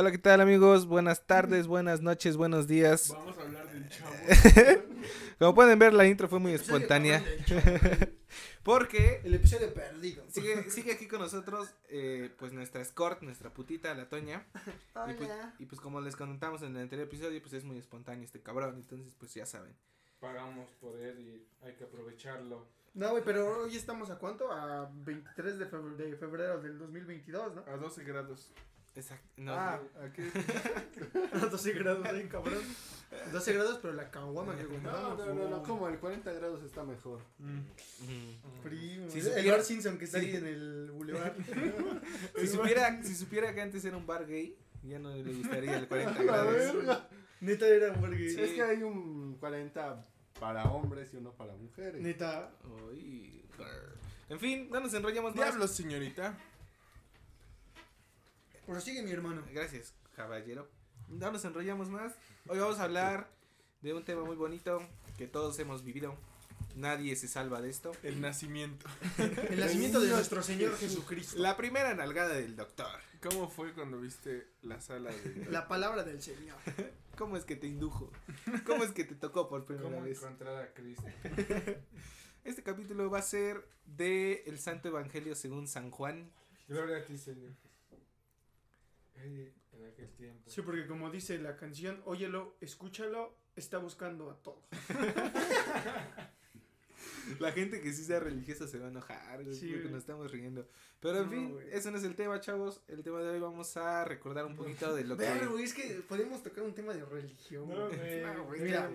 [0.00, 0.86] Hola, ¿qué tal amigos?
[0.86, 3.10] Buenas tardes, buenas noches, buenos días.
[3.10, 4.14] Vamos a hablar del chavo.
[5.38, 7.22] Como pueden ver, la intro fue muy espontánea.
[8.62, 10.24] Porque El episodio perdido.
[10.30, 14.46] sigue, sigue aquí con nosotros, eh, pues nuestra escort, nuestra putita, la Toña.
[15.06, 18.24] Y pues, y pues como les contamos en el anterior episodio, pues es muy espontáneo
[18.24, 18.76] este cabrón.
[18.76, 19.76] Entonces, pues ya saben.
[20.18, 22.66] Pagamos por él y hay que aprovecharlo.
[22.94, 24.50] No, güey, pero hoy estamos a cuánto?
[24.50, 27.64] A 23 de febrero, de febrero del 2022, ¿no?
[27.66, 28.50] A 12 grados.
[28.96, 29.28] Exacto.
[29.36, 29.80] No, Ah.
[30.02, 30.30] ¿A qué?
[31.32, 32.58] A 12 grados, ahí, cabrón.
[33.32, 35.18] 12 grados, pero la caguama que No, compramos.
[35.18, 37.20] no, no, no, como el 40 grados está mejor.
[37.40, 38.62] Ujú.
[38.62, 39.10] Primo.
[39.10, 40.26] Si el supiera- Lord Simpson que está Sí.
[40.26, 41.32] ahí en el boulevard.
[42.40, 45.88] Si supiera, si supiera que antes era un bar gay, ya no le gustaría el
[45.88, 46.54] 40 La grados.
[46.54, 47.08] verga.
[47.40, 48.30] Neta era un burger.
[48.30, 48.40] Sí.
[48.40, 50.06] Es que hay un 40
[50.38, 52.00] para hombres y uno para mujeres.
[52.02, 52.52] Neta.
[52.90, 53.96] Uy, grr.
[54.28, 55.46] En fin, no nos enrollamos más.
[55.46, 56.38] Diablos, señorita.
[58.70, 59.42] Prosigue mi hermano.
[59.52, 60.68] Gracias, caballero.
[61.08, 62.14] No nos enrollamos más.
[62.46, 63.28] Hoy vamos a hablar
[63.82, 64.80] de un tema muy bonito
[65.18, 66.14] que todos hemos vivido.
[66.76, 67.90] Nadie se salva de esto.
[68.04, 68.86] El nacimiento.
[69.18, 71.36] El nacimiento de nuestro Señor Jesucristo.
[71.36, 72.86] La primera nalgada del doctor.
[73.20, 75.46] ¿Cómo fue cuando viste la sala de...
[75.50, 76.56] La palabra del Señor.
[77.18, 78.12] ¿Cómo es que te indujo?
[78.64, 80.18] ¿Cómo es que te tocó por primera ¿Cómo vez?
[80.18, 81.06] encontrar a Cristo?
[82.44, 86.30] Este capítulo va a ser de el Santo Evangelio según San Juan.
[86.68, 87.50] Gloria a ti, Señor.
[89.22, 90.50] Ey, en aquel tiempo.
[90.50, 94.64] Sí, porque como dice la canción, óyelo, escúchalo, está buscando a todos.
[97.38, 100.30] La gente que sí sea religiosa se va a enojar, güey, Sí, porque nos estamos
[100.32, 100.68] riendo.
[101.00, 102.82] Pero en No, fin, eso no es el tema, chavos.
[102.88, 105.46] El tema de hoy vamos a recordar un poquito de lo que...
[105.46, 107.68] Güey, es que podemos tocar un tema de religión.
[107.68, 107.88] No,
[108.58, 108.90] Mira,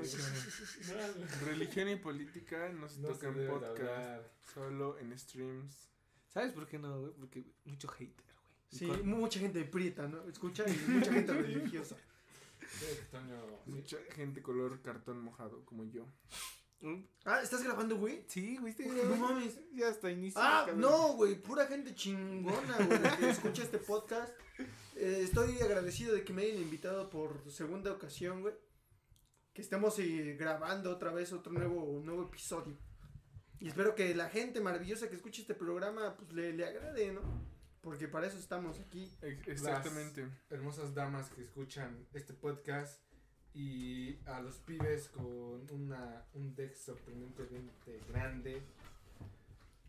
[1.46, 4.32] Religión y política no se No toca se en debe de podcast, hablar.
[4.54, 5.90] solo en streams.
[6.28, 7.14] ¿Sabes por qué no, güey?
[7.14, 7.88] Porque mucho.
[8.00, 8.12] Y
[8.72, 10.24] Sí, con- mucha gente prieta, ¿no?
[10.30, 11.96] Escucha, y mucha gente religiosa.
[13.66, 16.06] Mucha gente color cartón mojado como yo.
[16.82, 17.04] ¿Mm?
[17.24, 18.26] Ah, ¿estás grabando, güey?
[18.28, 19.58] Sí, güey, sí, No mames.
[19.74, 20.40] Ya está inicio.
[20.42, 24.32] Ah, no, güey, pura gente chingona, güey, que escucha este podcast.
[24.96, 28.54] Eh, estoy agradecido de que me hayan invitado por segunda ocasión, güey.
[29.54, 32.78] Que estemos eh, grabando otra vez otro nuevo, un nuevo episodio.
[33.60, 37.22] Y espero que la gente maravillosa que escuche este programa, pues le, le agrade, ¿no?
[37.86, 39.10] Porque para eso estamos aquí.
[39.22, 40.28] Ex- Exactamente.
[40.50, 43.00] hermosas damas que escuchan este podcast
[43.54, 48.62] y a los pibes con una un deck sorprendentemente grande.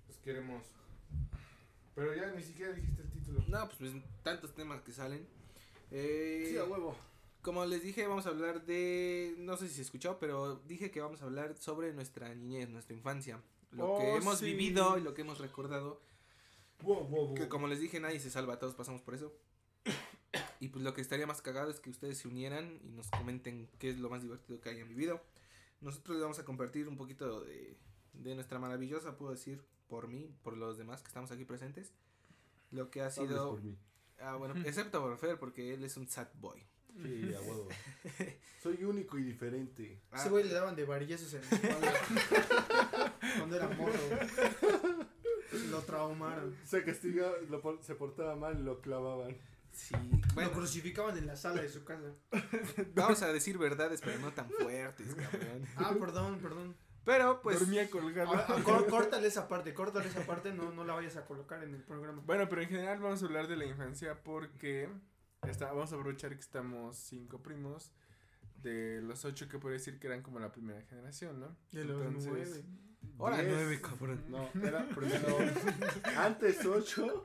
[0.06, 0.62] Los queremos.
[1.94, 3.42] Pero ya ni siquiera dijiste el título.
[3.48, 3.92] No, pues, pues,
[4.22, 5.26] tantos temas que salen.
[5.90, 6.94] Eh, Sí, a huevo.
[7.40, 9.34] como les dije, vamos a hablar de.
[9.38, 12.94] No sé si se escuchó, pero dije que vamos a hablar sobre nuestra niñez, nuestra
[12.94, 13.40] infancia.
[13.72, 14.44] Lo Oh, que hemos sí.
[14.44, 16.00] vivido y lo que hemos recordado.
[16.82, 17.34] Wow, wow, wow.
[17.34, 19.32] Que como les dije, nadie se salva, todos pasamos por eso.
[20.58, 23.68] Y pues lo que estaría más cagado es que ustedes se unieran y nos comenten
[23.78, 25.22] qué es lo más divertido que hayan vivido.
[25.82, 27.76] Nosotros les vamos a compartir un poquito de,
[28.14, 31.92] de nuestra maravillosa, puedo decir, por mí, por los demás que estamos aquí presentes.
[32.70, 33.50] Lo que ha sido...
[33.50, 33.78] por mí.
[34.18, 36.66] Ah, bueno, excepto por Fer, porque él es un sad boy.
[37.02, 37.68] Sí, a huevo.
[38.62, 40.00] Soy único y diferente.
[40.10, 41.92] Ah, Ese güey le daban de varillazos en espalda.
[43.36, 43.92] Cuando era morro.
[45.70, 46.54] Lo traumaron.
[46.64, 49.36] Se castiga, lo se portaba mal y lo clavaban.
[49.72, 49.94] sí.
[49.94, 52.12] Lo Bueno, crucificaban en la sala de su casa.
[52.94, 55.66] vamos a decir verdades, pero no tan fuertes, cabrón.
[55.76, 56.76] Ah, perdón, perdón.
[57.04, 57.60] Pero pues...
[57.60, 58.32] Dormía colgado.
[58.34, 61.62] Ah, ah, cór- córtale esa parte, córtale esa parte, no, no la vayas a colocar
[61.62, 62.20] en el programa.
[62.26, 64.88] Bueno, pero en general vamos a hablar de la infancia porque
[65.46, 67.92] está, vamos a aprovechar que estamos cinco primos
[68.56, 71.56] de los ocho que puedo decir que eran como la primera generación, ¿no?
[71.70, 72.64] De los Entonces, nueve.
[73.18, 73.48] Ahora Diez.
[73.54, 74.24] nueve, cabrón.
[74.28, 75.38] No, era primero.
[76.18, 77.24] antes 8.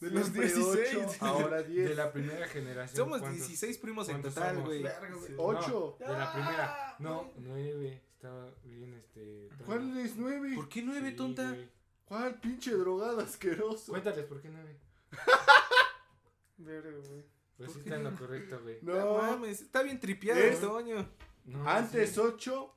[0.00, 1.22] De los 16.
[1.22, 1.96] Ahora De 10.
[1.96, 2.96] la primera generación.
[2.96, 3.38] Somos ¿cuántos?
[3.46, 4.82] 16 primos en total, güey.
[4.82, 5.26] Verga, güey.
[5.28, 5.96] Sí, 8.
[6.00, 6.96] no, de la Ah, primera.
[6.98, 7.32] No, güey.
[7.38, 8.02] nueve.
[8.14, 9.48] Estaba bien este.
[9.48, 9.64] Toño.
[9.66, 10.52] ¿Cuál es 9?
[10.56, 11.48] ¿Por qué nueve, Sí, tonta?
[11.50, 11.70] güey.
[12.04, 13.92] ¿Cuál pinche drogado asqueroso?
[13.92, 14.76] Cuéntales por qué nueve.
[16.58, 17.24] Verga, güey.
[17.56, 18.10] Pues ¿Por sí está en no?
[18.10, 18.78] lo correcto, güey.
[18.82, 19.18] No No.
[19.18, 21.08] mames, está bien tripeado, Es- Toño.
[21.44, 22.20] No, Antes sí.
[22.20, 22.74] 8.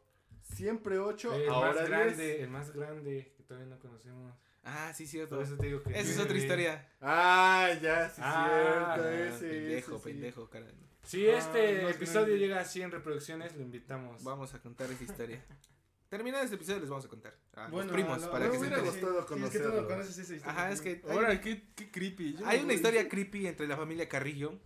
[0.56, 1.34] Siempre 8.
[1.36, 1.90] El ahora más 10.
[1.90, 4.34] grande, el más grande que todavía no conocemos.
[4.64, 5.36] Ah, sí, cierto.
[5.36, 5.92] Por eso te digo que.
[5.92, 6.90] Esa es otra historia.
[7.02, 9.10] Ah, ya, sí, Ah, cierto.
[9.10, 10.10] Ah, Ese, pendejo, ese, sí.
[10.10, 10.66] pendejo, cara.
[11.04, 12.40] Si Ah, este no es episodio grande.
[12.40, 14.24] llega a 100 reproducciones, lo invitamos.
[14.24, 15.46] Vamos a contar esa historia.
[16.10, 17.36] Terminado este episodio les vamos a contar.
[17.54, 19.02] A Bueno, los primos, a la- para me que se hubiera enteren.
[19.02, 19.88] gustado Sí, es que tú no conocerlo.
[19.90, 20.52] conoces esa historia.
[20.60, 22.34] Ajá, es que hay, Ahora, qué, qué creepy.
[22.40, 24.58] Yo hay no una historia creepy entre la familia Carrillo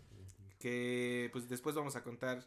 [0.59, 2.45] que pues después vamos a contar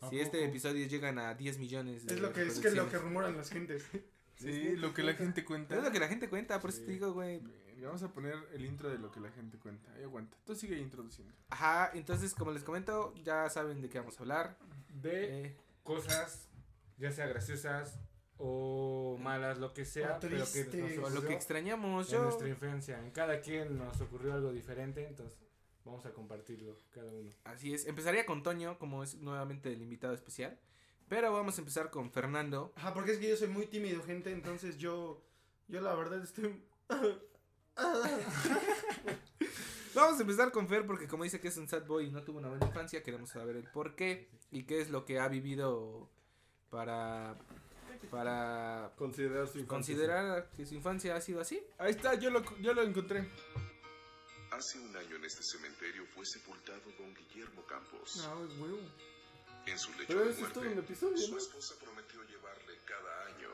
[0.00, 0.48] ¿A si este poco?
[0.50, 3.50] episodio llegan a 10 millones de Es lo que es que lo que rumoran las
[3.50, 3.84] gentes.
[4.38, 5.76] Sí, lo que la gente cuenta.
[5.76, 6.86] Es lo que la gente cuenta, por eso Sí.
[6.86, 7.40] te digo, güey.
[7.40, 9.92] Bien, Vamos a poner el intro de lo que la gente cuenta.
[9.94, 10.36] Ahí aguanta.
[10.44, 11.34] Tú sigue introduciendo.
[11.50, 14.56] Ajá, entonces, como les comento, ya saben de qué vamos a hablar.
[14.94, 16.48] De Eh, cosas,
[16.98, 17.98] ya sea graciosas
[18.36, 22.22] o malas, lo que sea, O pero que nos lo que extrañamos, en yo.
[22.22, 23.00] nuestra infancia.
[23.00, 25.36] En cada quien nos ocurrió algo diferente, entonces
[25.88, 27.30] vamos a compartirlo cada uno.
[27.44, 27.86] Así es.
[27.86, 30.58] Empezaría con Toño, como es nuevamente el invitado especial.
[31.08, 32.72] Pero vamos a empezar con Fernando.
[32.76, 35.22] Ajá, porque es que yo soy muy tímido, gente, entonces yo,
[35.68, 36.62] yo la verdad estoy...
[39.94, 42.22] Vamos a empezar con Fer porque como dice que es un sad boy y no
[42.22, 45.28] tuvo una buena infancia, queremos saber el por qué y qué es lo que ha
[45.28, 46.08] vivido
[46.70, 47.36] para
[48.10, 49.66] para Considerar su infancia.
[49.66, 51.60] considerar que su infancia ha sido así.
[51.78, 53.28] Ahí está, yo lo, yo lo encontré.
[54.50, 58.16] Hace un año en este cementerio fue sepultado don Guillermo Campos.
[58.16, 58.78] No, es huevo.
[59.66, 61.38] En su lecho Pero de muerte, un episodio, su ¿no?
[61.38, 63.48] esposa prometió llevarle cada año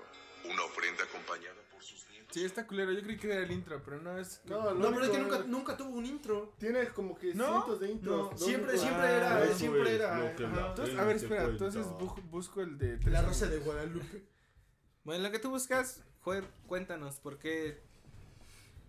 [0.44, 2.28] una ofrenda acompañada por sus nietos.
[2.32, 2.92] Sí, está culero.
[2.92, 4.40] Yo creí que era el intro, pero no es.
[4.44, 6.54] No, No, pero es que nunca, nunca tuvo un intro.
[6.58, 7.46] Tiene como que ¿No?
[7.64, 8.30] cientos de intros.
[8.32, 10.18] No, siempre, siempre Ah, era, eso siempre es era...
[10.18, 10.56] lo que ajá.
[10.56, 11.42] la- Entonces, a ver, espera.
[11.44, 11.64] cuenta.
[11.66, 12.98] Entonces bu- busco el de.
[13.10, 14.24] La Rosa de Guadalupe.
[15.02, 17.82] Bueno, lo que tú buscas, Joder, cuéntanos por qué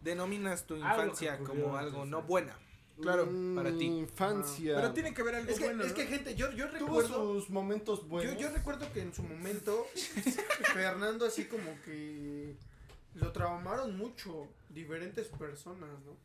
[0.06, 2.58] denominas tu infancia ocurrió como algo no buena.
[3.02, 3.86] Claro, para ti.
[3.88, 4.76] Infancia.
[4.78, 5.84] Pero tiene que haber algo Es que, bueno.
[5.84, 5.96] es ¿no?
[5.96, 7.34] que gente, yo, yo Tuvo recuerdo...
[7.34, 8.34] sus momentos buenos.
[8.36, 9.86] Yo, yo recuerdo que en su momento
[10.74, 12.56] Fernando así como que
[13.16, 16.16] lo traumaron mucho diferentes personas, ¿no?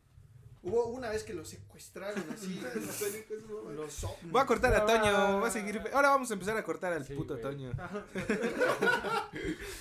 [0.63, 2.61] Hubo una vez que lo secuestraron así.
[3.75, 4.07] los.
[4.21, 4.85] Voy a cortar a.
[4.85, 5.81] Toño, va a seguir.
[5.91, 7.43] Ahora vamos a empezar a cortar al Sí, puto güey.
[7.43, 7.71] Toño.
[7.77, 8.05] Ajá.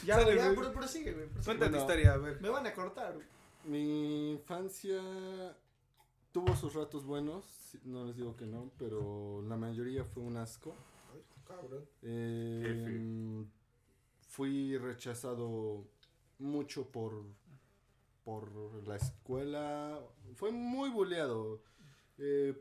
[0.04, 0.56] ya, Sale, ya, güey.
[0.56, 1.28] pero prosigue, güey.
[1.44, 2.40] Cuenta tu historia, a ver.
[2.40, 3.26] Me van a cortar, güey.
[3.64, 5.00] Mi infancia
[6.32, 10.74] tuvo sus ratos buenos, no les digo que no, pero la mayoría fue un asco.
[12.02, 13.44] Eh,
[14.28, 15.84] fui rechazado
[16.38, 17.24] mucho por,
[18.24, 20.00] por la escuela.
[20.36, 21.60] Fue muy buleado.
[22.18, 22.54] Eh,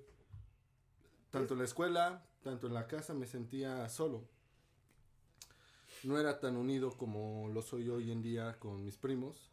[1.30, 4.24] tanto en la escuela, tanto en la casa me sentía solo.
[6.04, 9.52] No era tan unido como lo soy hoy en día con mis primos.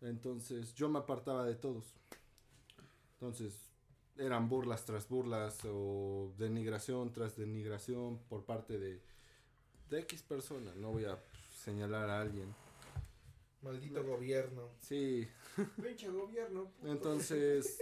[0.00, 1.84] Entonces yo me apartaba de todos.
[3.14, 3.54] Entonces
[4.16, 9.00] eran burlas tras burlas o denigración tras denigración por parte de,
[9.90, 10.72] de X persona.
[10.76, 11.18] No voy a
[11.64, 12.54] señalar a alguien.
[13.62, 14.68] Maldito gobierno.
[14.80, 15.26] Sí,
[15.82, 16.66] Pinche gobierno.
[16.80, 16.92] puto.
[16.92, 17.78] entonces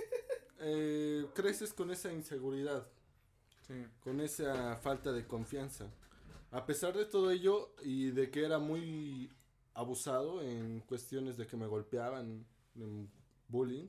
[0.60, 2.86] eh, creces con esa inseguridad,
[3.66, 3.84] Sí.
[4.00, 5.90] con esa falta de confianza.
[6.52, 9.30] A pesar de todo ello y de que era muy
[9.76, 12.44] abusado en cuestiones de que me golpeaban,
[12.74, 13.10] en
[13.48, 13.86] bullying,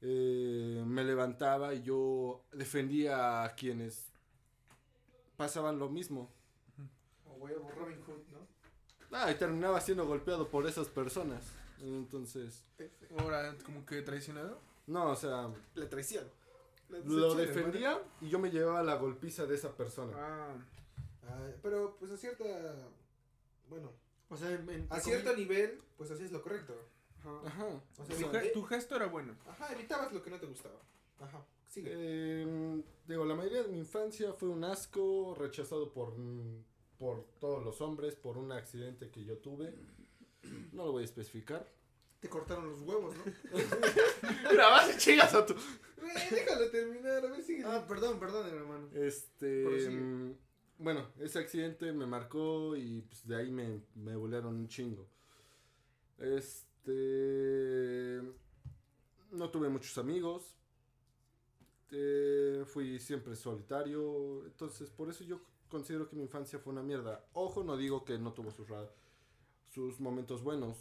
[0.00, 4.06] eh, me levantaba y yo defendía a quienes
[5.36, 6.30] pasaban lo mismo.
[7.28, 8.46] O huevo, Robin Hood, ¿no?
[9.12, 11.44] Ah, y terminaba siendo golpeado por esas personas.
[11.82, 12.64] Entonces,
[13.18, 14.60] Ahora, como que traicionado.
[14.86, 16.24] no, o sea, La traición.
[16.88, 20.12] La lo defendía y yo me llevaba la golpiza de esa persona.
[20.16, 20.54] Ah.
[21.28, 22.44] Ah, pero pues a cierta.
[23.68, 23.90] Bueno,
[24.28, 26.74] O sea, en, en- a cierto nivel, pues hacías lo correcto.
[27.20, 27.40] Ajá.
[27.46, 27.66] Ajá.
[27.98, 29.34] O Tu, sea, ge- tu gesto era bueno.
[29.46, 30.80] Ajá, evitabas lo que no te gustaba.
[31.20, 31.90] Ajá, sigue.
[31.92, 36.14] Eh, digo, la mayoría de mi infancia fue un asco, rechazado por,
[36.98, 39.74] por todos los hombres, por un accidente que yo tuve.
[40.72, 41.66] No lo voy a especificar.
[42.20, 43.24] Te cortaron los huevos, ¿no?
[44.50, 45.54] Mira, vas y chingas a tu.
[45.54, 47.64] Güey, déjalo terminar, a ver, sigue.
[47.64, 48.88] ah, perdón, perdón, hermano.
[48.94, 49.64] Este.
[50.78, 55.06] Bueno, ese accidente me marcó y pues, de ahí me, me bolearon un chingo.
[56.18, 58.22] Este.
[59.32, 60.56] No tuve muchos amigos.
[61.90, 64.44] Eh, fui siempre solitario.
[64.44, 67.24] Entonces, por eso yo considero que mi infancia fue una mierda.
[67.32, 68.66] Ojo, no digo que no tuvo sus,
[69.70, 70.76] sus momentos buenos.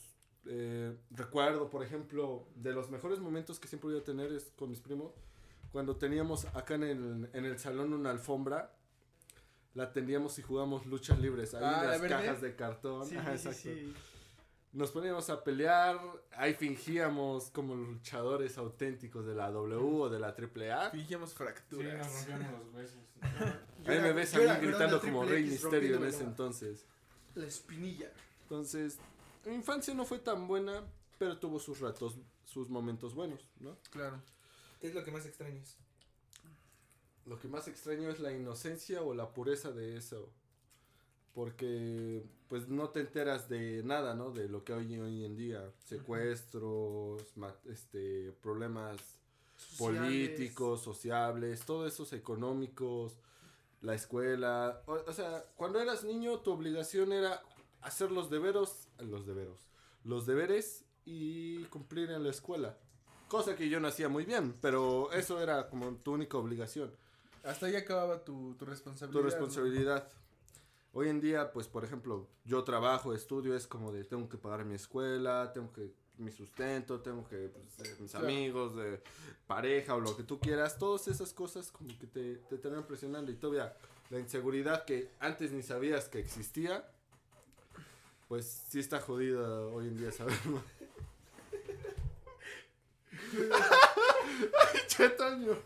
[0.45, 4.69] Eh, recuerdo, por ejemplo, de los mejores momentos que siempre voy a tener es con
[4.69, 5.13] mis primos.
[5.71, 8.74] Cuando teníamos acá en el, en el salón una alfombra,
[9.75, 11.53] la tendíamos y jugábamos luchas libres.
[11.53, 12.15] Ahí Ah, en ¿la las verde?
[12.15, 13.05] cajas de cartón.
[13.09, 13.59] Sí, Ajá, sí, exacto.
[13.69, 13.93] sí.
[14.73, 15.97] Nos poníamos a pelear,
[16.33, 20.89] ahí fingíamos como luchadores auténticos de la W o de la AAA.
[20.89, 21.95] Fingíamos Sí, fracturas.
[22.11, 22.97] nos rompíamos los huesos.
[23.87, 26.85] Ahí me ves a mí gritando como Rey X Misterio en ese la- entonces.
[27.35, 28.11] La espinilla.
[28.41, 28.97] Entonces,
[29.45, 30.83] mi infancia no fue tan buena,
[31.19, 33.77] pero tuvo sus ratos, sus momentos buenos, ¿no?
[33.91, 34.21] Claro.
[34.81, 35.77] ¿Qué es lo que más extrañas?
[37.25, 40.29] Lo que más extraño es la inocencia o la pureza de eso.
[41.33, 44.31] Porque pues no te enteras de nada, ¿no?
[44.31, 45.71] De lo que hay hoy en día.
[45.83, 47.23] Secuestros,
[47.69, 48.97] este, problemas
[49.57, 50.01] Sociales.
[50.01, 53.17] políticos, sociables, todos esos económicos,
[53.81, 54.81] la escuela.
[54.85, 57.41] O, o sea, cuando eras niño tu obligación era
[57.81, 59.59] hacer los deberos, los deberos,
[60.03, 62.77] los deberes y cumplir en la escuela.
[63.27, 66.95] Cosa que yo no hacía muy bien, pero eso era como tu única obligación,
[67.45, 69.11] Hasta ahí acababa tu, tu responsabilidad.
[69.13, 69.29] tu ¿no?
[69.29, 70.09] responsabilidad.
[70.93, 74.65] Hoy en día, pues, por ejemplo, yo trabajo, estudio, es como de tengo que pagar
[74.65, 78.25] mi escuela, tengo que mi sustento, tengo que pues, eh, mis Claro.
[78.25, 79.01] amigos, de
[79.45, 83.31] pareja o lo que tú quieras, todas esas cosas como que te, te terminan presionando
[83.31, 83.75] y todavía
[84.09, 86.89] la inseguridad que antes ni sabías que existía,
[88.29, 90.09] pues sí está jodida hoy en día.
[94.73, 95.57] Ay, Chetaño.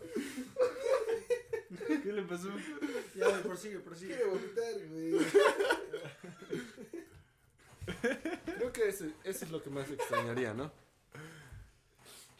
[1.86, 2.48] ¿Qué le pasó?
[3.14, 4.14] Ya, prosigue, prosigue.
[4.16, 5.12] Quiero vomitar, güey.
[8.56, 10.72] Creo que ese- eso es lo que más extrañaría, ¿no?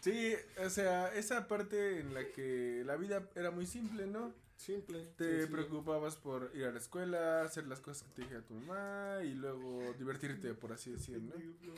[0.00, 4.32] Sí, o sea, esa parte en la que la vida era muy simple, ¿no?
[4.56, 5.04] Simple.
[5.16, 5.50] Te sencillo.
[5.52, 9.34] preocupabas por ir a la escuela, hacer las cosas que te dijera tu mamá y
[9.34, 11.74] luego divertirte, por así decirlo, ¿no?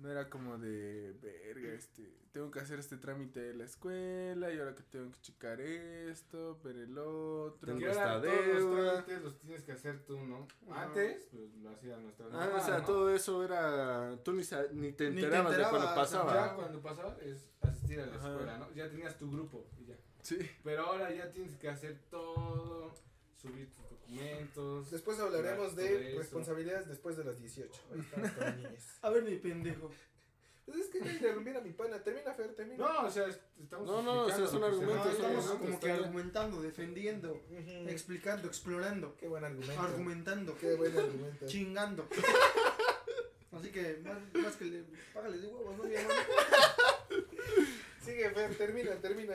[0.00, 4.58] No era como de, verga, este, tengo que hacer este trámite de la escuela y
[4.58, 7.66] ahora que tengo que checar esto, ver el otro.
[7.66, 8.92] Tengo esta todos los deuda.
[9.04, 10.48] trámites los tienes que hacer tú, ¿no?
[10.70, 12.84] Antes, pues lo hacía nuestra Ah, mamá, o sea, ¿no?
[12.86, 14.16] todo eso era.
[14.24, 16.34] Tú ni, sa- ni te Ni te enterabas de cuando enterabas, pasaba.
[16.48, 18.28] Ya cuando pasaba es asistir a la Ajá.
[18.30, 18.72] escuela, ¿no?
[18.72, 19.96] Ya tenías tu grupo y ya.
[20.22, 20.38] Sí.
[20.64, 22.94] Pero ahora ya tienes que hacer todo,
[23.36, 23.84] subir tus
[24.90, 27.72] Después hablaremos de responsabilidades después de las 18.
[27.92, 28.66] Ahí estamos con.
[29.02, 29.90] A ver, mi pendejo.
[30.66, 32.00] Pues es que ya interrumpir a mi pana.
[32.02, 32.86] Termina, Fer, termina.
[32.86, 35.20] No, o sea, es- estamos No, no, o sea, es un argumento, se No, es
[35.20, 35.58] un refiere, estamos ¿no?
[35.58, 37.40] como que argumentando, defendiendo,
[37.88, 39.80] explicando, explorando, Qué buen argumento.
[39.82, 41.46] argumentando, Qué buen argumento.
[41.46, 42.06] chingando.
[43.52, 46.20] Así que, más, más que le, págale de huevos, ¿no, mi hermano?
[48.04, 49.34] Sigue, Fer, termina, termina.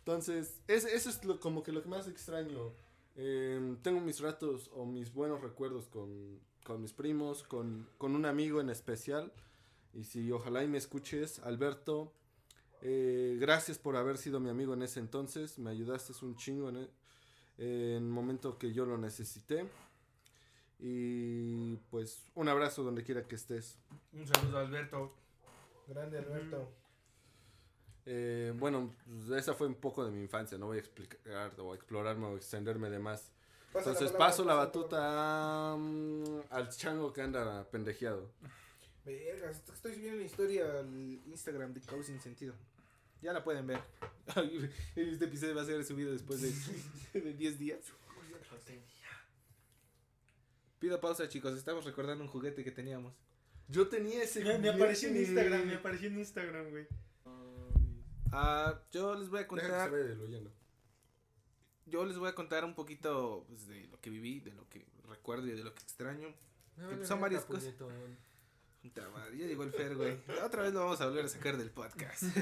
[0.00, 2.72] Entonces, es- eso es lo- como que lo que más extraño.
[3.16, 8.26] Eh, tengo mis ratos o mis buenos recuerdos con, con mis primos, con, con un
[8.26, 9.32] amigo en especial.
[9.92, 12.12] Y si ojalá y me escuches, Alberto,
[12.82, 15.58] eh, gracias por haber sido mi amigo en ese entonces.
[15.58, 16.90] Me ayudaste un chingo en el,
[17.58, 19.68] en el momento que yo lo necesité.
[20.80, 23.78] Y pues un abrazo donde quiera que estés.
[24.12, 25.14] Un saludo Alberto.
[25.86, 26.68] Grande, Alberto.
[28.06, 30.58] Eh, bueno, pues, esa fue un poco de mi infancia.
[30.58, 31.18] No voy a explicar
[31.58, 33.32] o explorarme o extenderme de más.
[33.72, 38.30] Pasa Entonces palabra, paso la batuta mm, al chango que anda pendejeado.
[39.04, 42.54] Estoy subiendo la historia al Instagram de Cabo Sin Sentido.
[43.20, 43.80] Ya la pueden ver.
[44.96, 47.80] este episodio va a ser subido después de, de 10 días.
[50.78, 51.56] Pido pausa, chicos.
[51.56, 53.14] Estamos recordando un juguete que teníamos.
[53.68, 54.44] Yo tenía ese.
[54.44, 55.16] Me, me apareció en.
[55.16, 56.86] Instagram, me apareció en Instagram, güey.
[58.36, 59.92] Ah, yo les voy a contar.
[61.86, 64.84] Yo les voy a contar un poquito pues, de lo que viví, de lo que
[65.08, 66.34] recuerdo y de lo que extraño.
[66.76, 67.72] Que son varias cosas.
[68.82, 70.18] Puta madre, ya llegó el Fer, güey.
[70.44, 72.22] Otra vez lo vamos a volver a sacar del podcast.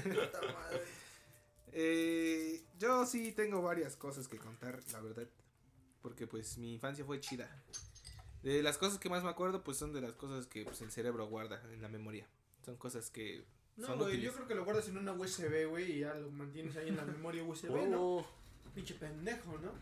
[1.74, 5.26] Eh, yo sí tengo varias cosas que contar, la verdad.
[6.02, 7.48] Porque pues mi infancia fue chida.
[8.42, 10.90] De las cosas que más me acuerdo, pues son de las cosas que pues, el
[10.90, 12.28] cerebro guarda en la memoria.
[12.62, 15.98] Son cosas que No, güey, yo creo que lo guardas en una USB, güey, y
[16.00, 18.16] ya lo mantienes ahí en la memoria USB, ¿no?
[18.18, 18.26] Oh,
[18.74, 19.72] Pinche pendejo, ¿no?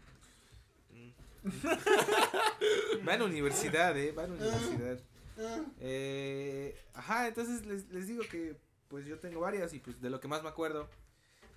[0.96, 1.12] Mm.
[3.08, 4.12] Va a la universidad, eh.
[4.12, 5.00] Va a la universidad.
[5.38, 8.56] Ah, Eh, ajá, entonces les, les digo que
[8.88, 10.88] pues yo tengo varias y pues de lo que más me acuerdo,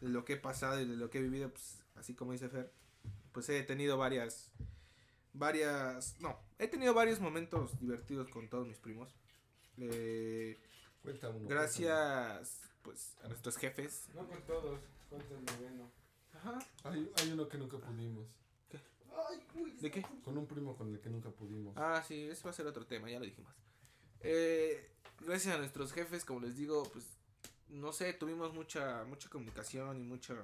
[0.01, 2.47] de lo que he pasado y de lo que he vivido, pues así como dice
[2.47, 2.71] Fer,
[3.31, 4.51] pues he tenido varias,
[5.33, 9.15] varias, no, he tenido varios momentos divertidos con todos mis primos.
[9.79, 10.59] Eh,
[11.03, 11.47] cuenta uno.
[11.47, 14.07] gracias pues a nuestros jefes.
[14.15, 14.79] No con todos,
[15.09, 15.91] cuenta el noveno.
[16.33, 16.59] Ajá.
[16.83, 18.25] Hay, hay uno que nunca pudimos.
[19.29, 19.77] Ay, güey.
[19.77, 20.01] ¿De qué?
[20.23, 21.77] Con un primo con el que nunca pudimos.
[21.77, 23.53] Ah, sí, ese va a ser otro tema, ya lo dijimos.
[24.21, 24.89] Eh,
[25.21, 27.05] gracias a nuestros jefes, como les digo, pues
[27.69, 30.35] no sé, tuvimos mucha mucha comunicación y mucha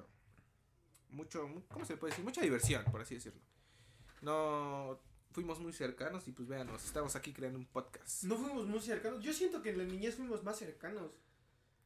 [1.09, 2.23] mucho mu- ¿cómo se puede decir?
[2.23, 3.41] Mucha diversión, por así decirlo.
[4.21, 4.99] No
[5.39, 8.23] fuimos muy cercanos y pues véanos, estamos aquí creando un podcast.
[8.23, 9.23] No fuimos muy cercanos.
[9.23, 11.11] Yo siento que en la niñez fuimos más cercanos.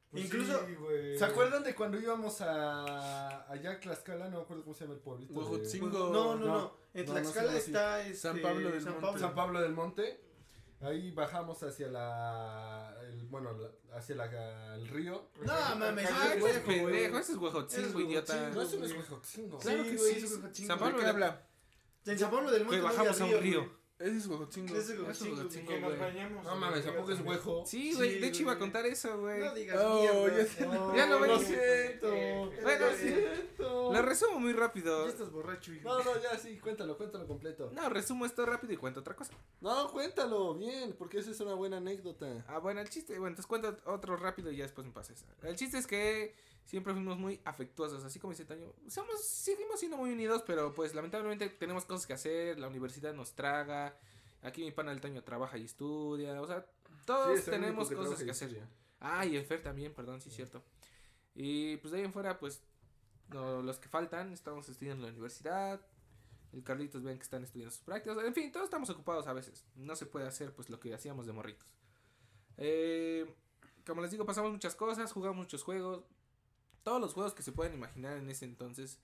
[0.10, 1.18] Pues Incluso- sí.
[1.20, 4.28] ¿Se acuerdan de cuando íbamos a allá a Tlaxcala?
[4.30, 5.34] No me acuerdo cómo se llama el pueblito.
[5.60, 5.80] de-.
[5.80, 9.06] No, no, no, En Tlaxcala está este, San Pablo del San Monte.
[9.08, 9.20] Pablo.
[9.20, 10.20] San Pablo del Monte.
[10.82, 12.96] Ahí bajamos hacia la.
[13.04, 15.30] El, bueno, la- hacia la, el río.
[15.46, 17.18] No, mames, Ah, ese ese es pendejo, pendejo.
[17.20, 18.50] ese es Huejotzingo, idiota.
[18.50, 19.58] No, eso no es Huejotzingo.
[19.60, 20.10] Claro Sí, que sí.
[20.18, 20.68] eso es Huejotzingo.
[20.68, 21.48] San ¿De Pablo habla?
[22.06, 22.76] En San Pablo del Monte.
[22.78, 23.60] Que no bajamos había a un río.
[23.62, 23.84] güey.
[24.00, 24.76] Ese es Huejotzingo.
[24.76, 25.68] Ese es Huejotzingo, Huejotzingo.
[25.70, 26.02] Que nos güey.
[26.02, 26.44] bañamos.
[26.44, 27.64] No mames, ¿a poco es huejo?
[27.66, 28.60] Sí, güey, Sí, de hecho iba a güey.
[28.66, 29.40] contar eso, güey.
[29.40, 30.38] No digas Oh, mierda.
[30.38, 30.66] ya sé.
[30.66, 31.48] No, Ya lo no ves.
[31.48, 32.10] siento.
[32.64, 33.94] Bueno, Lo siento.
[33.94, 35.06] Lo resumo muy rápido.
[35.06, 35.88] Ya estás borracho, hijo.
[35.88, 37.70] No, no, ya sí, cuéntalo, cuéntalo completo.
[37.72, 39.34] No, resumo esto rápido y cuento otra cosa.
[39.62, 42.44] No, cuéntalo bien, porque esa es una buena anécdota.
[42.50, 45.28] Ah, bueno, el chiste, bueno, entonces cuento otro rápido y ya después me pasa esa.
[45.44, 48.74] El chiste es que siempre fuimos muy afectuosos, así como dice Toño.
[48.88, 53.34] Somos, seguimos siendo muy unidos, pero pues lamentablemente tenemos cosas que hacer, la universidad nos
[53.34, 53.98] traga,
[54.42, 56.66] aquí mi pana del Toño trabaja y estudia, o sea,
[57.06, 58.62] todos Sí, tenemos cosas que hacer.
[59.00, 60.64] Ah, y el Fer también, perdón, sí es cierto.
[61.36, 62.64] Y pues de ahí en fuera, pues,
[63.30, 65.82] no, los que faltan, estamos estudiando en la universidad.
[66.54, 68.18] El Carlitos ven que están estudiando sus prácticas.
[68.24, 69.66] En fin, todos estamos ocupados a veces.
[69.76, 71.68] No se puede hacer pues lo que hacíamos de morritos.
[72.58, 73.36] Eh,
[73.86, 76.04] como les digo, pasamos muchas cosas, jugamos muchos juegos.
[76.84, 79.00] Todos los juegos que se pueden imaginar en ese entonces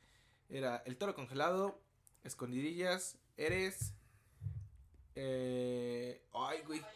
[0.50, 1.79] era el toro congelado,
[2.24, 3.93] escondidillas, eres.
[5.15, 6.81] Eh, ay, güey.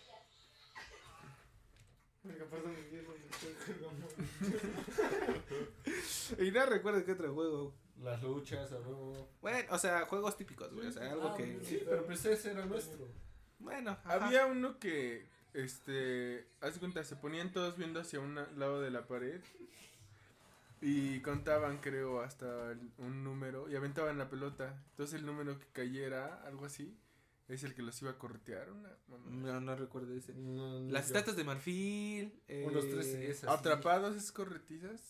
[6.39, 7.73] Y no recuerdo qué otro juego.
[8.01, 8.77] Las luchas, a.
[9.41, 10.87] Bueno, o sea, juegos típicos, güey.
[10.87, 11.59] O sea, algo Ah, que.
[11.63, 13.07] Sí, pero pues ese era nuestro.
[13.59, 14.25] Bueno, ajá.
[14.25, 18.91] Había uno que, este, haz de cuenta, se ponían todos viendo hacia un lado de
[18.91, 19.41] la pared
[20.85, 24.83] y contaban, creo, hasta el- un número y aventaban la pelota.
[24.91, 26.97] Entonces el número que cayera, algo así,
[27.47, 28.69] es el que los iba a corretear.
[28.71, 29.29] Una, mamá.
[29.29, 30.33] No, no recuerdo ese.
[30.33, 32.41] No, no, Las estatuas de marfil.
[32.47, 33.49] Eh, Unos tres esas.
[33.49, 35.01] Atrapados es corretizas.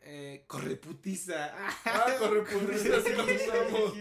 [0.00, 1.52] Eh, correputiza.
[1.84, 3.94] Ah, corre, sí, así lo usamos.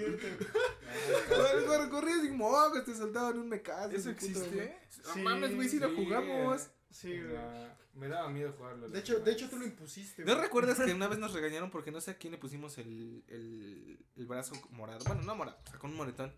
[1.89, 3.95] Corrías sin mocos, te soltaban un mecazo.
[3.95, 4.77] ¿Eso existe?
[5.05, 6.67] No Sí, mames, güey, si lo sí, jugamos.
[6.89, 7.35] Sí, güey.
[7.37, 8.87] Ah, me daba miedo jugarlo.
[8.89, 10.45] De hecho, de hecho tú lo impusiste, ¿No güey.
[10.45, 13.99] recuerdas que una vez nos regañaron porque no sé a quién le pusimos el, el,
[14.15, 15.03] el brazo morado?
[15.05, 16.33] Bueno, no morado, o sea, con un moretón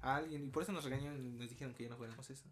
[0.00, 0.44] a alguien.
[0.46, 2.44] Y por eso nos regañaron y nos dijeron que ya no jugáramos eso.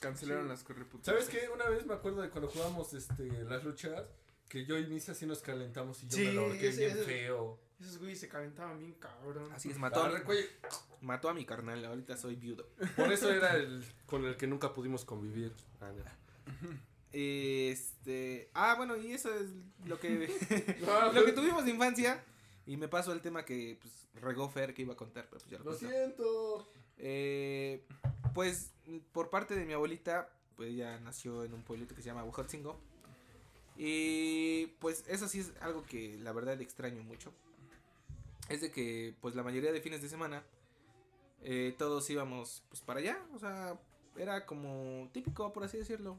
[0.00, 0.48] Cancelaron Sí.
[0.48, 1.14] las correputizas.
[1.14, 1.48] ¿Sabes qué?
[1.48, 4.02] Una vez me acuerdo de cuando jugábamos este, las luchas,
[4.48, 7.04] que yo y Misa sí nos calentamos y yo Sí, me lo ahorqué bien ese-
[7.04, 7.60] feo.
[7.80, 9.52] Esos güeyes se calentaban bien cabrón.
[9.52, 10.44] Así es, mató, a, Arre, güey,
[11.00, 12.68] mató a mi carnal, ahorita soy viudo.
[12.96, 15.52] Por eso era el con el que nunca pudimos convivir.
[15.80, 16.04] Ah, no.
[17.16, 18.50] Este.
[18.54, 19.50] Ah, bueno, y eso es
[19.86, 20.08] lo que.
[21.14, 22.22] Lo que tuvimos de infancia.
[22.66, 25.50] Y me paso el tema que pues, regó Fer que iba a contar, pero pues
[25.50, 26.68] ya lo, Lo siento.
[26.98, 27.84] Eh,
[28.32, 28.72] pues
[29.12, 32.80] por parte de mi abuelita, pues ella nació en un pueblito que se llama Huejotzingo.
[33.76, 37.32] Y pues eso sí es algo que la verdad extraño mucho.
[38.48, 40.42] Es de que pues la mayoría de fines de semana
[41.42, 43.18] eh, todos íbamos pues para allá.
[43.34, 43.78] O sea,
[44.16, 46.18] era como típico por así decirlo.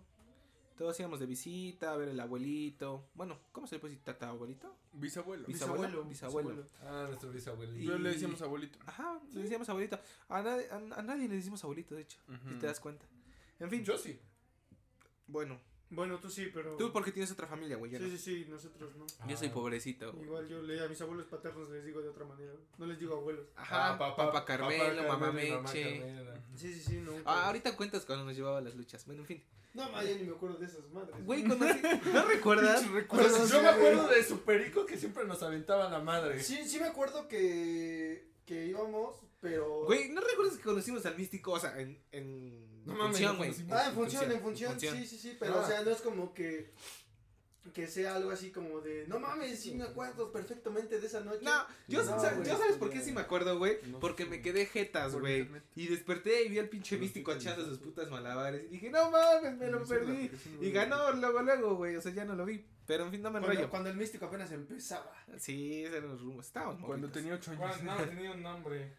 [0.75, 3.07] Todos íbamos de visita a ver el abuelito.
[3.13, 4.75] Bueno, ¿cómo se le puede decir tata abuelito?
[4.91, 5.47] Bisabuelo.
[5.47, 6.03] Bisabuelo.
[6.03, 6.65] Bisabuelo.
[6.83, 7.79] Ah, nuestro bisabuelito.
[7.79, 8.77] Y- Yo le decíamos abuelito.
[8.85, 9.97] Ajá, le decíamos abuelito.
[10.27, 12.19] A nadie, a, a nadie le decimos abuelito, de hecho.
[12.49, 13.05] Si te das cuenta.
[13.59, 14.19] En fin, Yo sí.
[15.27, 15.59] bueno,
[15.89, 16.75] Bueno, tú sí, pero.
[16.77, 17.91] tú porque tienes otra familia, güey.
[17.91, 18.09] Sí, no.
[18.09, 19.05] sí, sí, nosotros no.
[19.27, 19.53] Yo soy Ah.
[19.53, 20.11] pobrecito.
[20.11, 20.25] güey.
[20.25, 22.53] Igual yo le, a mis abuelos paternos les digo de otra manera.
[22.77, 23.45] No les digo abuelos.
[23.55, 26.15] Ajá, Ah, papá, Carmelo, mamá Carmelo y Meche.
[26.55, 27.11] Sí, sí, sí, no.
[27.25, 29.05] Ah, ahorita cuentas cuando nos llevaba a las luchas.
[29.05, 29.43] Bueno, en fin.
[29.75, 31.23] No, ma, ya ni me acuerdo de esas madres.
[31.25, 32.81] Güey, cuando ¿No recuerdas?
[32.83, 33.73] Pues, Recuerdo, yo sí, me güey.
[33.73, 36.41] acuerdo de su perico que siempre nos aventaba la madre.
[36.41, 39.85] Sí, sí me acuerdo que, que íbamos, pero...
[39.85, 41.51] Güey, ¿no recuerdas que conocimos al místico?
[41.51, 43.53] O sea, en, en No mames, función, güey.
[43.69, 44.97] Ah, en función, en función, función.
[44.97, 45.61] sí, sí, sí, pero Ah.
[45.61, 46.73] o sea, no es como que
[47.73, 51.39] que sea algo así como de, no mames, sí me acuerdo perfectamente de esa noche.
[51.43, 53.79] No, yo, No, sa- güey, yo sabes por qué sí me acuerdo, güey.
[53.87, 55.49] No Porque me quedé jetas, güey.
[55.75, 58.65] Y desperté y vi al pinche místico echando sus putas malabares.
[58.65, 60.29] Y dije, no mames, me lo perdí.
[60.61, 61.95] Y ganó luego, luego, güey.
[61.95, 62.63] O sea, ya no lo vi.
[62.85, 63.69] Pero en fin, no me cuando, enrollo.
[63.71, 65.11] cuando el místico apenas empezaba.
[65.39, 66.45] Sí, esos eran los rumos.
[66.45, 67.63] Estábamos Cuando tenía ocho años.
[67.81, 68.91] Bueno, no, tenía un nombre.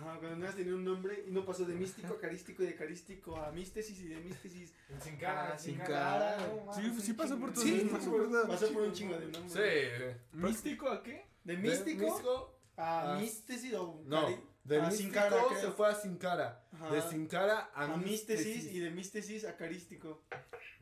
[0.00, 2.66] Ajá, cuando nada más tenía un nombre y no pasó de místico a carístico y
[2.66, 6.36] de carístico a místesis y de místesis Sin cara, a sin sin cara.
[6.36, 6.52] cara.
[6.66, 7.64] no Sí, sí pasó por todo.
[7.64, 8.48] Sí, Sí, pasó por.
[8.48, 9.52] Pasó por un chingo de nombres.
[9.52, 10.16] Sí.
[10.32, 11.26] ¿Místico a qué?
[11.44, 13.18] De De místico a Ah.
[13.18, 16.64] místesis o No, cari- de a místico sin cara, se fue a sin cara.
[16.72, 16.90] Ajá.
[16.94, 18.72] De sin cara a, a místesis místesis.
[18.74, 20.22] y de místesis a carístico.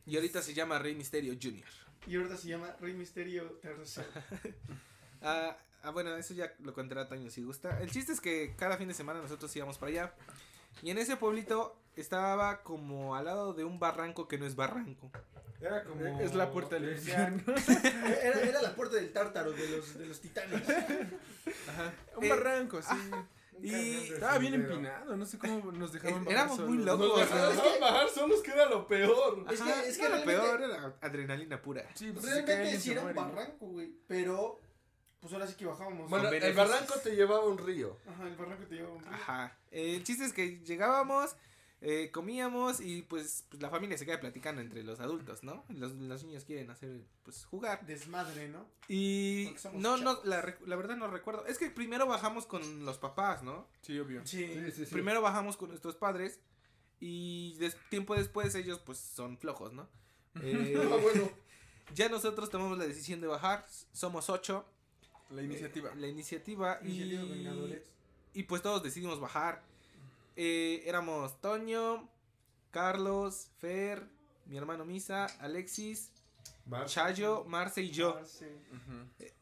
[0.05, 1.65] Y ahorita se llama Rey Misterio Jr.
[2.05, 4.07] Y ahorita se llama Rey Misterio tercero.
[5.21, 7.79] Ah, ah, bueno, eso ya lo contará Toño si gusta.
[7.81, 10.13] El chiste es que cada fin de semana nosotros íbamos para allá.
[10.81, 15.09] Y en ese pueblito estaba como al lado de un barranco que no es barranco.
[15.59, 16.05] Era como.
[16.21, 17.41] Es la puerta del infierno.
[18.21, 20.61] Era, era la puerta del tártaro de los, de los titanes.
[22.15, 22.93] Un Eh, barranco, sí.
[23.53, 27.07] un Y- Estaba bien empinado, no sé cómo nos dejaban Eh, bajar éramos muy locos.
[27.09, 29.45] Nos dejaron bajar solos que era lo peor.
[29.49, 31.83] Es que- Ajá, es que era lo peor, era adrenalina pura.
[31.95, 33.91] Sí, pues, Realmente sí era un barranco, güey.
[34.07, 34.59] Pero,
[35.19, 36.09] pues ahora sí que bajábamos.
[36.09, 37.97] Bueno, el barranco te llevaba a un río.
[38.07, 39.11] Ajá, el barranco te lleva un río.
[39.13, 39.57] Ajá.
[39.71, 41.35] El chiste es que llegábamos
[41.79, 45.63] Eh, comíamos y pues, pues, la familia se queda platicando entre los adultos, ¿no?
[45.69, 47.85] Los, los niños quieren hacer, pues jugar.
[47.85, 48.65] Desmadre, ¿no?
[48.87, 50.41] Y no, no, la,
[50.75, 51.45] verdad no recuerdo.
[51.45, 53.67] Es que primero bajamos con los papás, ¿no?
[53.83, 54.25] Sí, obvio.
[54.25, 54.47] Sí.
[54.47, 54.91] Sí, sí, sí.
[54.91, 56.39] Primero bajamos con nuestros padres
[56.99, 59.87] y des- tiempo después ellos pues son flojos, ¿no?
[60.41, 61.29] Eh, Ah, bueno.
[61.93, 64.65] ya nosotros tomamos la decisión de bajar, somos ocho.
[65.29, 65.93] La iniciativa.
[65.95, 67.83] La iniciativa Iniciativa y, Vengadores.
[68.33, 69.61] y pues todos decidimos bajar.
[70.35, 72.07] Eh, éramos Toño,
[72.71, 74.07] Carlos, Fer,
[74.45, 76.11] mi hermano Misa, Alexis,
[76.85, 78.19] Chayo, Marce y yo.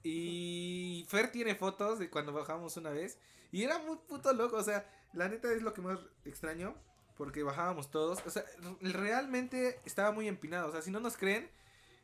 [0.04, 3.18] Y Fer tiene fotos de cuando bajamos una vez.
[3.52, 4.58] Y era muy puto loco.
[4.58, 6.76] O sea, la neta es lo que más extraño.
[7.18, 8.20] Porque bajábamos todos.
[8.26, 8.44] O sea,
[8.82, 10.68] realmente estaba muy empinado.
[10.70, 11.50] O sea, si no nos creen,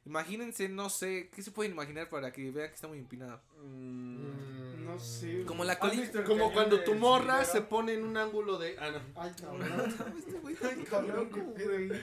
[0.06, 3.42] imagínense, no sé, ¿qué se pueden imaginar para que vean que está muy empinado?
[3.64, 4.86] Mm.
[4.86, 5.44] No sé.
[5.46, 6.24] Como la ¿Has colina.
[6.26, 8.76] Como cuando tu morra se pone en un ángulo de.
[8.80, 9.00] Ah, no.
[9.22, 9.96] Ay, cabrón.
[10.52, 12.02] Este Ay, cabrón, qué.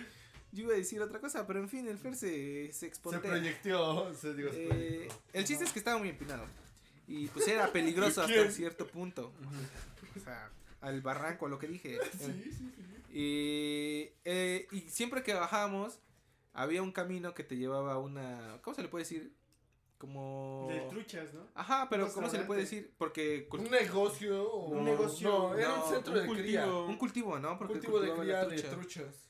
[0.51, 4.15] Yo iba a decir otra cosa, pero en fin, el Fer se, se proyectó.
[4.15, 6.47] Se digo, se Eh, el chiste es que estaba muy empinado.
[7.07, 9.33] Y pues era peligroso hasta cierto punto.
[10.17, 11.99] O sea, al barranco, a lo que dije.
[13.11, 15.99] Y, eh, y siempre que bajábamos,
[16.63, 18.59] había un camino que te llevaba a una.
[18.63, 19.33] ¿Cómo se le puede decir?
[19.99, 20.67] Como.
[20.71, 21.47] De truchas, ¿no?
[21.55, 22.95] Ajá, pero ¿cómo se le puede decir?
[22.99, 23.49] Porque.
[23.51, 24.49] Un negocio.
[24.51, 25.29] o- Un negocio.
[25.29, 26.45] No, era No, un centro un de cultivo.
[26.47, 26.67] cría.
[26.67, 27.53] Un cultivo, ¿no?
[27.53, 28.71] Un Porque cultivo de la cría de trucha.
[28.71, 29.25] truchas.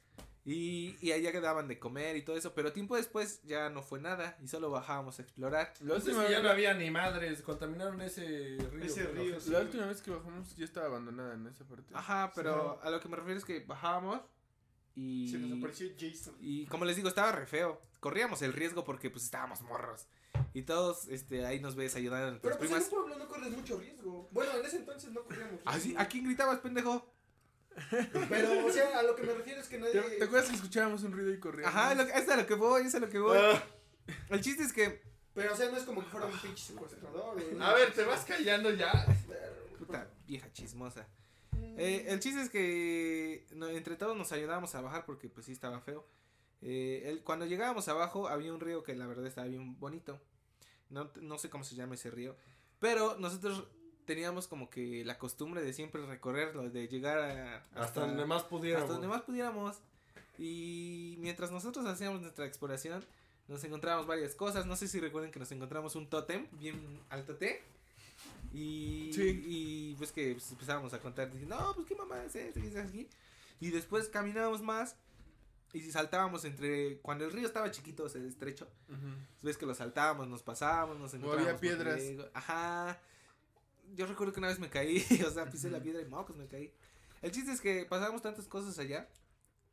[0.44, 2.54] Y, y allá que daban de comer y todo eso.
[2.54, 4.36] Pero tiempo después ya no fue nada.
[4.42, 5.74] Y solo bajábamos a explorar.
[5.80, 7.42] La Entonces última, ya no había ni madres.
[7.42, 8.82] Contaminaron ese río.
[8.84, 9.50] Ese río, los- sí.
[9.50, 11.92] la última vez que bajamos ya estaba abandonada en esa parte.
[11.94, 14.20] Ajá, pero a lo que me refiero es que bajábamos.
[14.94, 15.28] Y.
[15.30, 16.34] Se nos apareció Jason.
[16.40, 17.80] Y como les digo, estaba re feo.
[18.00, 20.06] Corríamos el riesgo porque pues estábamos morros.
[20.54, 22.84] Y todos, este, ahí nos ves ayudando a Pero pues en primas.
[22.84, 24.28] un pueblo no corres mucho riesgo.
[24.32, 25.60] Bueno, en ese entonces no corríamos.
[25.64, 26.00] Ah, sí, riesgo.
[26.00, 27.12] ¿A quién gritabas, pendejo?
[28.28, 29.92] Pero, o sea, a lo que me refiero es que nadie.
[29.92, 31.74] ¿Te, te acuerdas que escuchábamos un ruido y corríamos?
[31.74, 33.38] Ajá, es, lo que- es a lo que voy, es a lo que voy.
[33.38, 33.62] Ah,
[34.30, 35.00] El chiste es que,
[35.34, 37.34] Pero, o sea, no es como que fuera un pinche secuestrador.
[37.34, 37.60] güey.
[37.62, 39.06] a ver, te vas callando ya.
[39.78, 41.06] puta vieja chismosa.
[41.78, 45.52] Eh, el chiste es que no, entre todos nos ayudábamos a bajar porque pues sí
[45.52, 46.04] estaba feo.
[46.60, 50.20] Eh, el- cuando llegábamos abajo había un río que la verdad estaba bien bonito.
[50.90, 52.34] No, no sé cómo se llama ese río.
[52.80, 53.64] Pero nosotros
[54.06, 58.82] teníamos como que la costumbre de siempre recorrerlo, de llegar a, Hasta donde más pudiéramos.
[58.84, 59.76] hasta donde más pudiéramos.
[60.38, 63.04] Y mientras nosotros hacíamos nuestra exploración,
[63.48, 64.66] nos encontrábamos varias cosas.
[64.66, 67.62] No sé si recuerden que nos encontramos un tótem bien altote.
[68.58, 69.42] Y, Sí.
[69.46, 72.76] y pues que pues, empezábamos a contar, diciendo, no, pues qué mamá es qué es
[72.76, 73.08] aquí.
[73.60, 74.96] Y después caminábamos más
[75.72, 79.08] y saltábamos entre, cuando el río estaba chiquito, o sea, estrecho, Ujú.
[79.42, 81.48] ves que lo saltábamos, nos pasábamos, nos O encontrábamos.
[81.48, 82.02] había piedras.
[82.34, 82.98] Ajá.
[83.94, 86.46] Yo recuerdo que una vez me caí, o sea, pisé la piedra y mocos me
[86.46, 86.72] caí.
[87.22, 89.08] El chiste es que pasábamos tantas cosas allá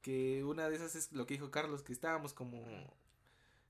[0.02, 2.64] que una de esas es lo que dijo Carlos, que estábamos como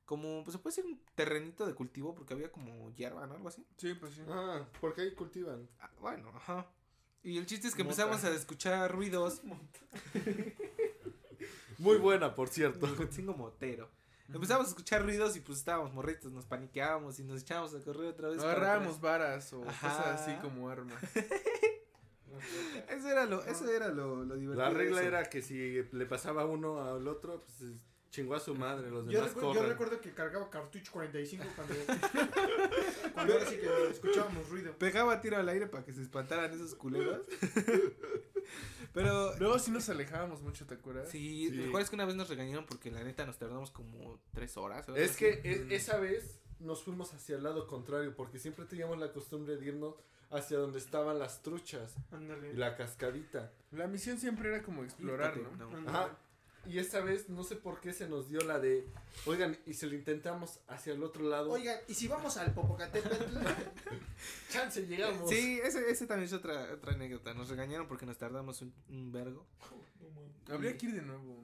[0.05, 3.35] como pues se puede decir un terrenito de cultivo porque había como hierba, ¿no?
[3.35, 3.65] Algo así.
[3.77, 4.21] Sí, pues sí.
[4.29, 5.67] Ah, porque ahí cultivan.
[5.79, 6.67] Ah, bueno, ajá.
[7.23, 8.03] Y el chiste es que Mota.
[8.03, 9.41] empezamos a escuchar ruidos.
[11.77, 12.87] Muy buena, por cierto.
[13.07, 13.89] Tengo motero.
[14.33, 18.07] Empezamos a escuchar ruidos y pues estábamos morritos, nos paniqueábamos y nos echábamos a correr
[18.07, 18.39] otra vez.
[18.41, 19.89] Agarrábamos varas o Ajá.
[19.89, 20.95] cosas así como arma.
[20.95, 21.11] atrás.
[22.89, 24.67] Eso era lo, eso era lo, lo divertido.
[24.67, 25.07] La regla eso.
[25.07, 27.79] era que si le pasaba uno al otro, pues
[28.15, 29.67] chingó a su madre, los Yo, demás yo corren.
[29.69, 31.73] recuerdo que cargaba cartucho 45 cuando,
[33.13, 34.73] cuando ahora sí que escuchábamos ruido.
[34.77, 37.25] Pegaba tiro al aire para que se espantaran esos culeros.
[38.93, 41.09] Pero Luego sí nos alejábamos mucho, ¿te acuerdas?
[41.09, 41.61] sí, Sí.
[41.63, 44.87] ¿recuerdas que una vez nos regañaron porque la neta nos tardamos como tres horas?
[44.95, 49.11] Es que e- esa vez nos fuimos hacia el lado contrario, porque siempre teníamos la
[49.11, 49.95] costumbre de irnos
[50.31, 52.51] hacia donde estaban las truchas Ándale.
[52.51, 53.51] y la cascadita.
[53.71, 55.69] La misión siempre era como explorar, ¿no?
[55.81, 55.89] no.
[55.89, 56.17] Ajá.
[56.67, 58.87] Y esta vez no sé por qué se nos dio la de,
[59.25, 63.37] oigan, y si lo intentamos hacia el otro lado, Oigan, ¿y si vamos al Popocatépetl?
[64.49, 65.29] chance llegamos.
[65.29, 67.33] Sí, ese, ese también es otra, otra anécdota.
[67.33, 69.45] Nos regañaron porque nos tardamos un, un vergo.
[70.49, 71.43] Habría que ir de nuevo.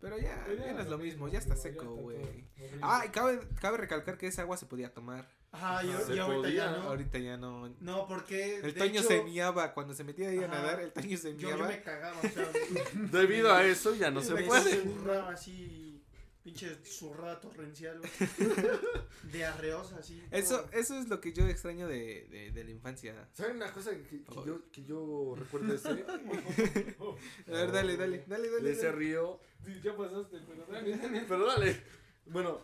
[0.00, 2.44] Pero ya, ya ya no es lo mismo, ya está seco, güey.
[2.82, 5.26] Ah, y cabe, cabe recalcar que esa agua se podía tomar.
[5.54, 6.82] Ajá, y, Se y ahorita podía, ya no.
[6.82, 7.68] Ahorita ya no.
[7.80, 8.56] No, porque.
[8.56, 10.54] El de Toño hecho, se miaba, cuando se metía ahí a Ajá.
[10.54, 11.68] nadar, el Toño se Yo, yo miaba.
[11.68, 12.50] me cagaba, o sea.
[13.12, 14.82] Debido a eso ya no se me puede.
[14.82, 16.02] zurraba así,
[16.42, 18.10] pinche zurrada torrencial, güey.
[19.32, 20.22] Diarreosa, así.
[20.30, 20.70] Eso, todo.
[20.72, 23.28] eso es lo que yo extraño de, de, de la infancia.
[23.32, 25.88] ¿Saben una cosa que, que yo, que yo recuerdo de ese,
[27.48, 28.62] A ver, dale, dale, dale, dale.
[28.62, 28.98] de ese dale.
[28.98, 29.40] río?
[29.64, 31.24] Sí, ya pasaste, pero dale, dale.
[31.28, 31.82] Pero dale.
[32.26, 32.60] Bueno,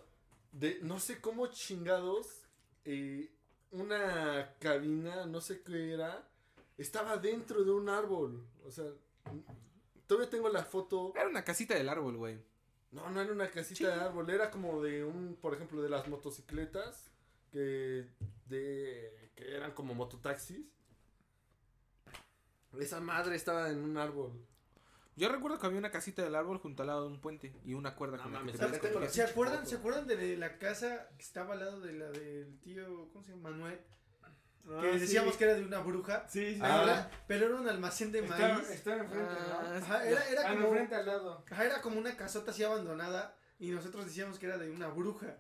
[0.53, 2.40] de no sé cómo chingados,
[2.85, 3.31] eh,
[3.73, 6.29] una cabina, no sé qué era,
[6.79, 8.47] estaba dentro de un árbol.
[8.67, 8.87] O sea,
[10.07, 11.13] todavía tengo la foto.
[11.15, 12.39] Era una casita del árbol, güey.
[12.93, 16.09] No, no era una casita de árbol, era como de un, por ejemplo, de las
[16.09, 17.11] motocicletas
[17.53, 18.09] que
[18.47, 20.67] de que eran como mototaxis.
[22.79, 24.33] Esa madre estaba en un árbol.
[25.21, 27.75] Yo recuerdo que había una casita del árbol junto al lado de un puente y
[27.75, 29.11] una cuerda No con la que mames, te colgar.
[29.11, 29.67] ¿Se acuerdan.
[29.67, 33.33] ¿Se acuerdan de la casa que estaba al lado de la del tío, ¿cómo se
[33.33, 33.51] llama?
[33.51, 33.79] Manuel?
[34.23, 34.99] Ah, Que sí.
[35.01, 36.27] decíamos que era de una bruja.
[36.29, 36.61] Sí, sí.
[36.63, 36.83] Ah.
[36.85, 38.71] Era- pero era un almacén de Estaba, maíz.
[38.71, 39.77] estaba enfrente, Ah, ¿no?
[39.77, 41.45] Ajá, era, era Ah, no, como, enfrente al lado.
[41.51, 43.37] ajá, era como una casota así abandonada.
[43.59, 45.37] Y nosotros decíamos que era de una bruja.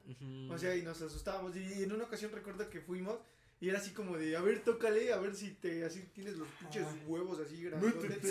[0.51, 1.57] O sea, y nos asustábamos.
[1.57, 3.19] Y en una ocasión recuerdo que fuimos.
[3.61, 6.49] Y era así como de, a ver, tócale, a ver si te, así tienes los
[6.59, 8.31] pinches huevos así grandotes.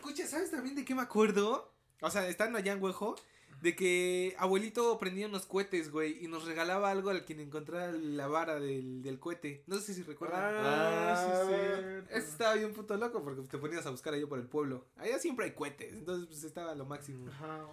[0.00, 1.74] Escucha, ¿sabes también de qué me acuerdo?
[2.00, 3.16] O sea, estando allá en Huejo,
[3.60, 8.26] de que abuelito prendía unos cohetes, güey, y nos regalaba algo al quien encontrara la
[8.26, 9.62] vara del, del cohete.
[9.66, 10.40] No sé si recuerdan.
[10.42, 12.10] Ah, Ah, sí, cierto.
[12.14, 14.86] Eso estaba bien puto loco porque te ponías a buscar allá por el pueblo.
[14.96, 17.28] Allá siempre hay cohetes, entonces pues estaba lo máximo.
[17.30, 17.68] Ajá.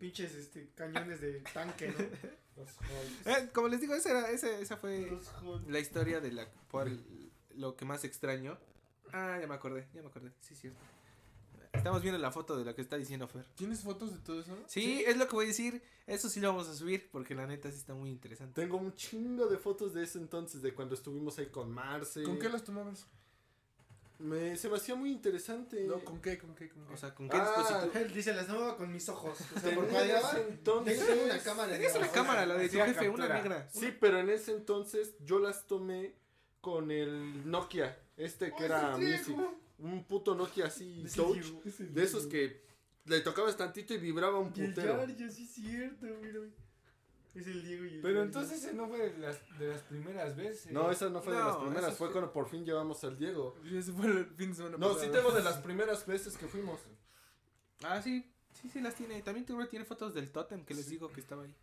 [0.00, 1.98] Pinches este, cañones de tanque, ¿no?
[2.56, 2.68] Los.
[3.26, 5.16] Eh, como les digo, esa, era, esa, esa fue
[5.68, 6.90] la historia de la por
[7.54, 8.58] lo que más extraño.
[9.12, 10.32] Ah, ya me acordé, ya me acordé.
[10.40, 10.80] Sí, cierto.
[11.72, 13.44] Estamos viendo la foto de lo que está diciendo Fer.
[13.54, 14.56] ¿Tienes fotos de todo eso?
[14.66, 15.82] Sí, es lo que voy a decir.
[16.06, 18.60] Eso sí lo vamos a subir porque la neta sí está muy interesante.
[18.60, 22.22] Tengo un chingo de fotos de ese entonces, de cuando estuvimos ahí con Marce.
[22.24, 23.06] ¿Con qué las tomabas?
[24.18, 25.82] Me, se me hacía muy interesante.
[25.84, 26.36] No, ¿con qué?
[26.36, 26.68] ¿Con qué?
[26.68, 26.92] ¿Con qué?
[26.92, 28.04] O sea, ¿con qué Ah, dispositivo?
[28.04, 29.38] Él dice, las tomaba con mis ojos.
[29.56, 30.12] O sea, porque
[30.48, 31.06] entonces.
[31.06, 31.78] Tengo, una cámara.
[31.78, 33.68] la una cámara, la de tu jefe, una negra.
[33.72, 36.14] Sí, pero en ese entonces yo las tomé
[36.60, 39.36] con el Nokia, este que era Music.
[39.80, 41.38] Un puto Nokia así, Ese touch.
[41.38, 41.62] Diego.
[41.92, 42.62] De esos que
[43.06, 45.06] le tocabas tantito y vibraba un Y el putero.
[45.30, 46.40] Sí es cierto, mira.
[47.34, 50.36] Es el Diego y el Pero entonces ese no fue de las, de las primeras
[50.36, 50.72] veces.
[50.72, 53.56] No, esa no fue de las primeras, eso fue cuando por fin llevamos al Diego.
[53.64, 56.46] Y Ese fue el fin de semana No, sí tengo de las primeras veces que
[56.48, 56.80] fuimos.
[57.82, 58.28] Ah, sí.
[58.52, 59.22] Sí, sí las tiene.
[59.22, 61.54] También tiene fotos del tótem que les digo que estaba ahí.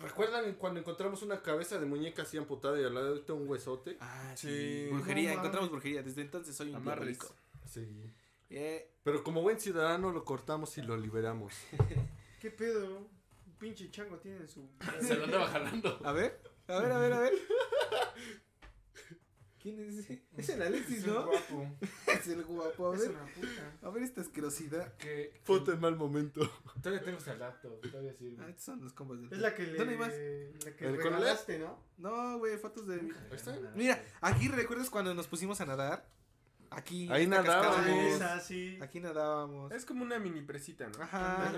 [0.00, 3.96] ¿Recuerdan cuando encontramos una cabeza de muñeca así amputada y al lado de un huesote?
[4.00, 4.48] Ah, sí.
[4.48, 4.88] Sí.
[4.92, 6.02] Brujería, No, encontramos brujería.
[6.02, 7.34] Desde entonces soy un diabólico.
[7.66, 7.86] Sí.
[8.50, 11.54] Eh, Pero como buen ciudadano lo cortamos y lo liberamos.
[12.40, 12.96] ¿Qué pedo?
[12.98, 14.68] Un pinche chango tiene en su.
[15.00, 16.00] Se lo andaba jalando.
[16.04, 17.32] a ver, a ver, a ver, a ver.
[19.62, 20.22] ¿Quién es ese?
[20.36, 21.26] Es el Alexis, Es un ¿no?
[21.26, 21.76] guapo.
[22.06, 22.90] Es el guapo.
[22.92, 23.72] A Es ver, una puta.
[23.82, 24.96] a ver esta asquerosidad.
[24.96, 26.40] Que, Foto en mal momento.
[26.82, 28.48] Todavía tengo ese laptop, todavía Ah, sirve.
[28.50, 29.78] estos son los compas del Es la que le.
[29.78, 30.64] ¿Dónde hay más?
[30.64, 31.78] La que ¿El regalaste, ¿no?
[31.98, 33.12] No, güey, fotos de.
[33.74, 36.08] Mira, aquí recuerdas cuando nos pusimos a nadar.
[36.70, 37.08] Aquí.
[37.10, 37.76] Ahí nadábamos.
[37.86, 38.78] Ah, esa, sí.
[38.80, 39.72] Aquí nadábamos.
[39.72, 41.02] Es como una mini presita, ¿no?
[41.02, 41.52] Ajá.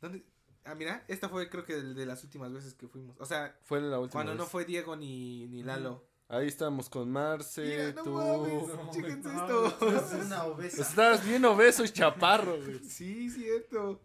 [0.00, 0.24] ¿Dónde?
[0.64, 3.14] Ah, mira, esta fue creo que de, de las últimas veces que fuimos.
[3.20, 6.04] O sea, Fue en la última cuando no fue Diego ni, ni Lalo.
[6.28, 8.10] Ahí estábamos con Marce, Mira, no tú.
[8.14, 9.96] mames, No, chéquense No, esto.
[9.96, 10.82] es una obesa.
[10.82, 12.78] Estabas bien obeso y chaparro, güey.
[12.84, 14.00] sí, cierto.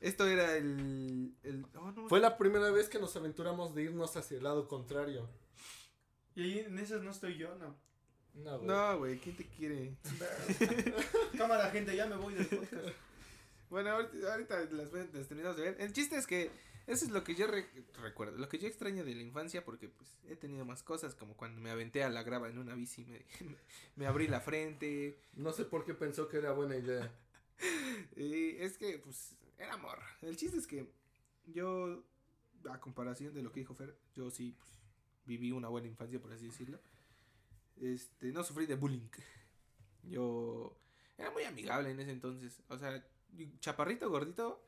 [0.00, 1.34] Esto era el.
[1.42, 4.66] el oh, no, Fue la primera vez que nos aventuramos de irnos hacia el lado
[4.66, 5.28] contrario.
[6.34, 7.76] Y ahí en esas no estoy yo, no.
[8.34, 8.66] No, güey.
[8.68, 9.96] No, güey, ¿quién te quiere?
[11.38, 12.88] Cámara, gente, ya me voy del podcast.
[13.70, 15.76] Bueno, ahorita, ahorita las, las terminamos de ver.
[15.80, 16.50] El chiste es que
[16.86, 17.68] eso es lo que yo re-
[18.00, 21.36] recuerdo, lo que yo extraño de la infancia porque pues he tenido más cosas como
[21.36, 23.24] cuando me aventé a la grava en una bici, me,
[23.96, 25.18] me abrí la frente.
[25.34, 27.10] No sé por qué pensó que era buena idea.
[28.16, 29.98] Y es que pues era amor.
[30.22, 30.90] El chiste es que
[31.46, 32.04] yo,
[32.70, 34.70] a comparación de lo que dijo Fer, yo sí pues,
[35.24, 36.78] viví una buena infancia, por así decirlo.
[37.80, 39.08] Este, no sufrí de bullying.
[40.04, 40.76] Yo
[41.18, 42.60] era muy amigable en ese entonces.
[42.68, 43.02] O sea,
[43.60, 44.62] chaparrito, gordito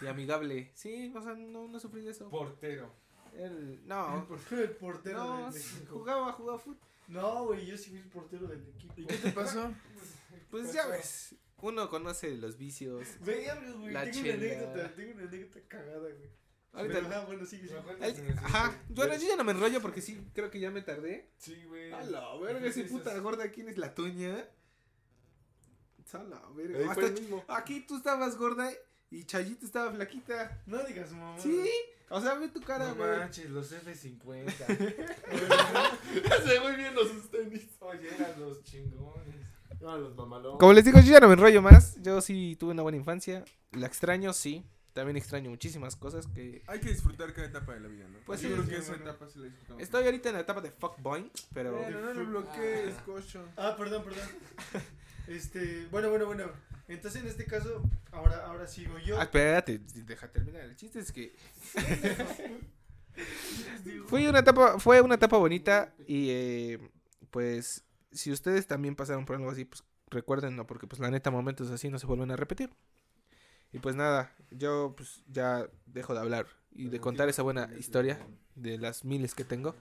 [0.00, 0.70] y amigable.
[0.74, 2.28] Sí, o sea, no, no sufrí de eso.
[2.30, 2.92] Portero.
[3.34, 5.98] El- no, El portero no, del equipo.
[5.98, 6.78] jugaba, jugaba fútbol.
[7.08, 8.94] No, güey, yo sí fui el portero del equipo.
[8.96, 9.72] ¿Y qué te pasó?
[10.50, 13.06] Pues ya ves, uno conoce los vicios.
[13.20, 14.34] Veamos, güey, La tengo una chela.
[14.34, 16.30] anécdota, tengo una anécdota cagada, güey.
[16.74, 17.80] Ahorita, Pero, ajá, bueno, sigue, sigue.
[18.00, 20.82] El- el ajá, yo, yo ya no me enrollo porque sí, creo que ya me
[20.82, 21.30] tardé.
[21.38, 21.90] Sí, güey.
[21.92, 24.46] A la verga, ese puta gorda, ¿quién es la tuña?
[26.12, 26.90] A la verga.
[26.90, 28.70] Hasta el aquí tú estabas gorda
[29.12, 30.62] y Chayito estaba flaquita.
[30.66, 31.38] No digas mamá.
[31.38, 31.68] Sí,
[32.08, 33.18] o sea, ve tu cara, No güey.
[33.18, 34.50] manches, los F50.
[36.46, 37.68] Se muy bien los tenis.
[37.80, 39.34] Oye, eran los chingones.
[39.86, 40.58] Ah, los mamalones.
[40.58, 41.96] Como les digo, yo ya no me enrollo más.
[42.02, 43.44] Yo sí tuve una buena infancia.
[43.72, 44.64] La extraño, sí.
[44.94, 46.62] También extraño muchísimas cosas que...
[46.66, 48.18] Hay que disfrutar cada etapa de la vida, ¿no?
[48.26, 49.82] Pues Yo sí, creo sí, que esa etapa sí la disfrutamos.
[49.82, 51.72] Estoy ahorita en la etapa de fuckboy, pero...
[51.72, 53.48] Bueno, no lo bloquees, cocho.
[53.56, 54.28] Ah, perdón, perdón.
[55.28, 56.44] Este, bueno, bueno, bueno.
[56.88, 59.18] Entonces en este caso, ahora, ahora sigo yo.
[59.18, 60.62] Ah, espérate, deja terminar.
[60.62, 61.34] El chiste es que
[64.06, 66.90] fue una etapa, fue una etapa bonita y eh,
[67.30, 71.70] pues si ustedes también pasaron por algo así, pues recuérdenlo porque pues la neta momentos
[71.70, 72.70] así no se vuelven a repetir.
[73.72, 78.26] Y pues nada, yo pues ya dejo de hablar y de contar esa buena historia
[78.54, 79.74] de las miles que tengo.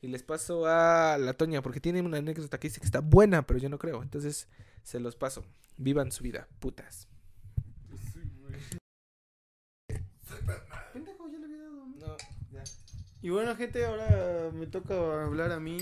[0.00, 3.46] Y les paso a la Toña porque tiene una anécdota que dice que está buena,
[3.46, 4.02] pero yo no creo.
[4.02, 4.48] Entonces
[4.84, 5.44] se los paso.
[5.76, 7.08] Vivan su vida, putas.
[10.92, 11.86] Pendejo, ya le había dado.
[11.86, 12.16] No,
[13.22, 15.78] Y bueno, gente, ahora me toca hablar a mí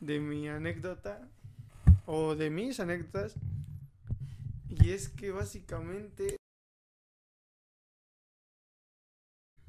[0.00, 1.26] de mi anécdota
[2.04, 3.34] o de mis anécdotas.
[4.68, 6.36] Y es que básicamente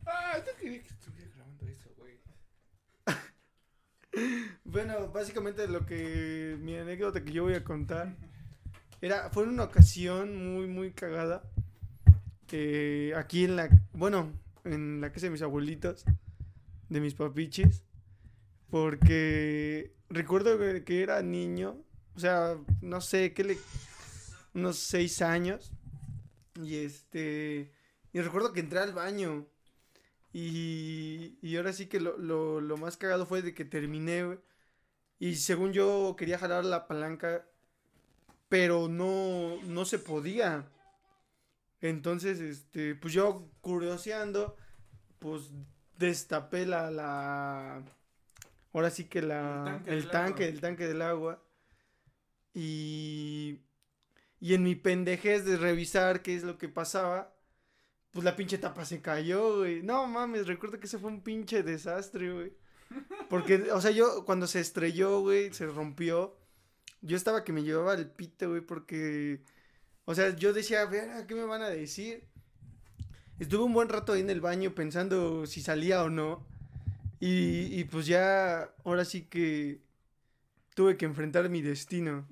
[0.06, 2.20] Ah, quería que estuviera grabando eso, güey.
[4.64, 8.16] Bueno, básicamente lo que mi anécdota que yo voy a contar
[9.02, 11.44] era fue una ocasión muy muy cagada
[12.52, 14.32] eh, aquí en la bueno
[14.64, 16.06] en la casa de mis abuelitos
[16.88, 17.84] de mis papichis
[18.70, 21.76] porque recuerdo que era niño
[22.16, 23.58] o sea no sé qué le
[24.54, 25.74] unos seis años
[26.64, 27.74] y este
[28.14, 29.46] y recuerdo que entré al baño
[30.32, 34.38] y, y ahora sí que lo, lo, lo más cagado fue de que terminé.
[35.20, 37.46] Y según yo quería jalar la palanca,
[38.50, 40.66] pero no, no se podía.
[41.82, 44.58] Entonces, este, pues yo curioseando,
[45.20, 45.52] pues
[45.98, 47.84] destapé la, la,
[48.74, 50.48] ahora sí que la, El tanque el del tanque, agua.
[50.48, 51.44] el tanque del agua.
[52.54, 53.60] Y,
[54.40, 57.35] y en mi pendejez de revisar qué es lo que pasaba,
[58.16, 59.84] pues la pinche tapa se cayó, güey.
[59.84, 62.54] No mames, recuerdo que ese fue un pinche desastre, güey.
[63.30, 66.34] Porque, o sea, yo cuando se estrelló, güey, se rompió.
[67.02, 69.42] Yo estaba que me llevaba el pito, güey, porque,
[70.06, 72.24] o sea, yo decía, ver, ¿qué me van a decir?
[73.38, 76.48] Estuve un buen rato ahí en el baño pensando si salía o no.
[77.20, 79.82] Y, y pues ya, ahora sí que
[80.74, 82.26] tuve que enfrentar mi destino.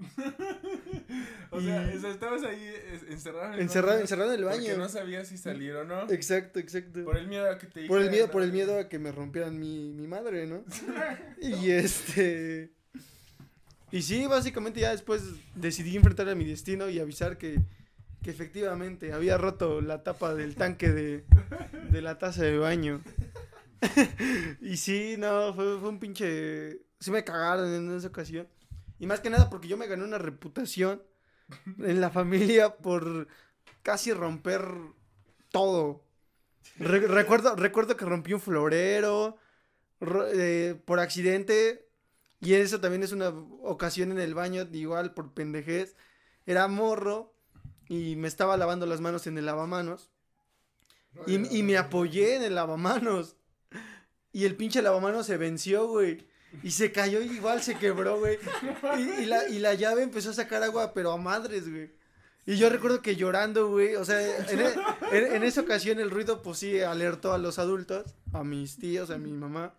[1.53, 2.73] O sea, estabas ahí
[3.09, 4.77] encerrado en el Encerrado, baño encerrado en el Porque baño.
[4.77, 6.09] no sabías si salir o no.
[6.09, 7.03] Exacto, exacto.
[7.03, 9.11] Por el miedo a que te Por el miedo, por el miedo a que me
[9.11, 10.63] rompieran mi, mi madre, ¿no?
[11.41, 12.71] y este.
[13.91, 15.21] Y sí, básicamente ya después
[15.53, 17.59] decidí enfrentar a mi destino y avisar que,
[18.23, 21.23] que efectivamente había roto la tapa del tanque de,
[21.91, 23.01] de la taza de baño.
[24.61, 26.81] y sí, no, fue, fue un pinche.
[26.99, 28.47] Sí me cagaron en esa ocasión.
[28.97, 31.01] Y más que nada porque yo me gané una reputación
[31.79, 33.27] en la familia por
[33.81, 34.65] casi romper
[35.51, 36.03] todo.
[36.77, 39.37] Re- recuerdo, recuerdo que rompí un florero
[39.99, 41.87] ro- eh, por accidente.
[42.39, 45.95] Y eso también es una ocasión en el baño, igual por pendejez.
[46.45, 47.33] Era morro
[47.87, 50.09] y me estaba lavando las manos en el lavamanos.
[51.27, 53.35] Y, y me apoyé en el lavamanos.
[54.33, 56.25] Y el pinche lavamanos se venció, güey.
[56.61, 58.37] Y se cayó y igual se quebró, güey.
[58.97, 61.91] Y, y la, y la llave empezó a sacar agua, pero a madres, güey.
[62.45, 64.73] Y yo recuerdo que llorando, güey, o sea, en, e-
[65.11, 69.09] en- en esa ocasión el ruido, pues sí, alertó a los adultos, a mis tíos,
[69.11, 69.73] a mi mamá.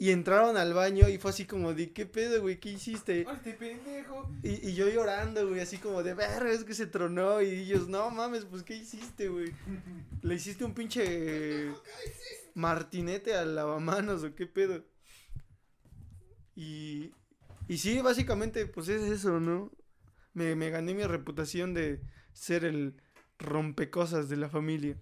[0.00, 2.60] Y entraron al baño y fue así como de, ¿qué pedo, güey?
[2.60, 3.26] ¿Qué hiciste?
[3.26, 4.30] ¡Ay, pendejo!
[4.44, 7.42] Y, y yo llorando, güey, así como de, verga, es que se tronó.
[7.42, 9.52] Y ellos, no mames, pues, ¿qué hiciste, güey?
[10.22, 11.72] ¿Le hiciste un pinche
[12.54, 14.84] martinete al lavamanos o qué pedo?
[16.58, 17.12] Y,
[17.68, 19.70] y sí, básicamente, pues es eso, ¿no?
[20.34, 23.00] Me, me gané mi reputación de ser el
[23.38, 24.96] rompecosas de la familia.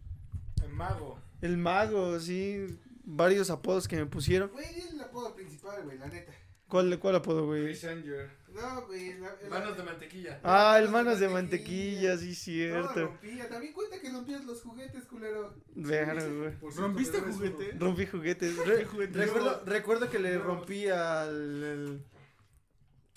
[0.62, 1.18] El mago.
[1.40, 4.50] El mago, sí, varios apodos que me pusieron.
[4.50, 6.30] Güey, es el apodo principal, güey, la neta.
[6.68, 7.64] ¿Cuál, cuál apodo, güey?
[7.64, 8.30] Chris Anger.
[8.56, 9.18] No, güey.
[9.18, 10.40] la- la- Manos de mantequilla.
[10.42, 13.06] Ah, el manos de mantequilla, sí, No, cierto.
[13.06, 13.48] rompía.
[13.48, 15.54] También cuenta que rompías los juguetes, culero.
[15.74, 16.54] Verga, güey.
[16.76, 17.72] ¿Rompiste cierto, ves juguete?
[17.78, 18.56] Rompí juguetes.
[18.66, 19.18] Re- juguete?
[19.18, 21.62] recuerdo, recuerdo que le rompí al.
[21.64, 22.02] El,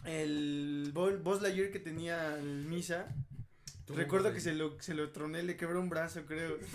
[0.05, 3.07] el Bo- Buzz Lightyear que tenía el Misa.
[3.87, 6.57] Recuerdo que se lo, se lo troné, le quebró un brazo, creo.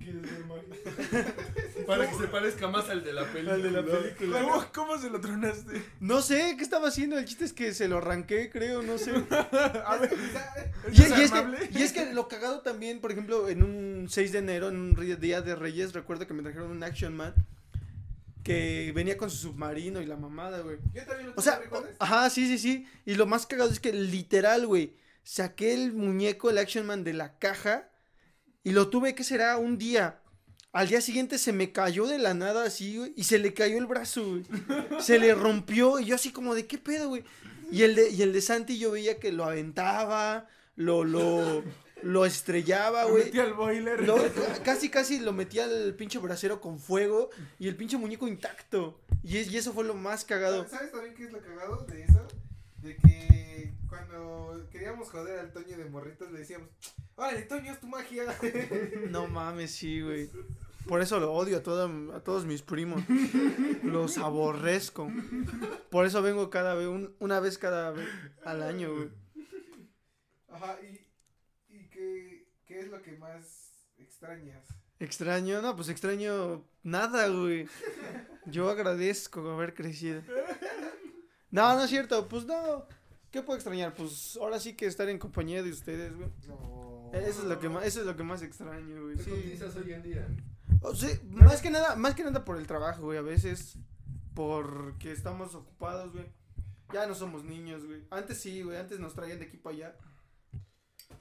[1.88, 3.54] Para que se parezca más al de la película.
[3.54, 4.42] Al de la película.
[4.42, 5.82] ¿Cómo, cómo se lo tronaste?
[6.00, 9.12] No sé qué estaba haciendo, el chiste es que se lo arranqué, creo, no sé.
[9.86, 10.14] A ver,
[10.92, 14.06] Y, ¿es y es que, y es que lo cagado también, por ejemplo, en un
[14.10, 17.34] 6 de enero, en un día de Reyes, recuerdo que me trajeron un Action Man
[18.44, 20.76] que venía con su submarino y la mamada, güey.
[20.92, 21.60] Yo también lo O sea,
[21.98, 22.86] ajá, sí, sí, sí.
[23.06, 27.14] Y lo más cagado es que literal, güey, saqué el muñeco, el Action Man de
[27.14, 27.88] la caja
[28.62, 29.56] y lo tuve, que será?
[29.56, 30.20] Un día.
[30.72, 33.78] Al día siguiente se me cayó de la nada así, güey, y se le cayó
[33.78, 34.44] el brazo, güey.
[35.00, 37.24] Se le rompió y yo así como de, ¿qué pedo, güey?
[37.70, 40.46] Y el de, y el de Santi yo veía que lo aventaba,
[40.76, 41.62] lo, lo,
[42.02, 43.24] lo estrellaba, Lo güey.
[43.24, 44.06] metí al boiler.
[44.06, 44.22] Lo-
[44.64, 49.00] casi, casi lo metía al pinche brasero con fuego y el pinche muñeco intacto.
[49.24, 50.68] Y, es- y eso fue lo más cagado.
[50.68, 52.26] ¿Sabes también qué es lo cagado de eso?
[52.82, 56.68] De que cuando queríamos joder al Toño de morritos, le decíamos,
[57.18, 58.24] órale, Toño, es tu magia.
[59.10, 60.30] No mames, sí, güey.
[60.86, 63.02] Por eso lo odio a, todo- a todos mis primos.
[63.82, 65.10] Los aborrezco.
[65.90, 68.08] Por eso vengo cada vez, un- una vez cada vez
[68.44, 69.08] al año, güey.
[70.48, 74.64] Ajá, y, y qué, qué es lo que más extrañas.
[74.98, 77.68] Extraño, no, pues extraño nada, güey.
[78.46, 80.22] Yo agradezco haber crecido.
[81.50, 82.86] No, no es cierto, pues no.
[83.30, 83.94] ¿Qué puedo extrañar?
[83.94, 86.30] Pues ahora sí que estar en compañía de ustedes, güey.
[86.46, 86.87] No.
[87.12, 89.16] Eso es lo que más, eso es lo que más extraño, güey.
[89.16, 89.30] ¿Qué Sí.
[89.32, 90.28] utilizas hoy en día?
[90.82, 93.18] O sea, más que nada, más que nada por el trabajo, güey.
[93.18, 93.78] A veces
[94.34, 96.26] porque estamos ocupados, güey.
[96.92, 98.06] Ya no somos niños, güey.
[98.10, 98.76] Antes sí, güey.
[98.78, 99.96] Antes nos traían de aquí para allá.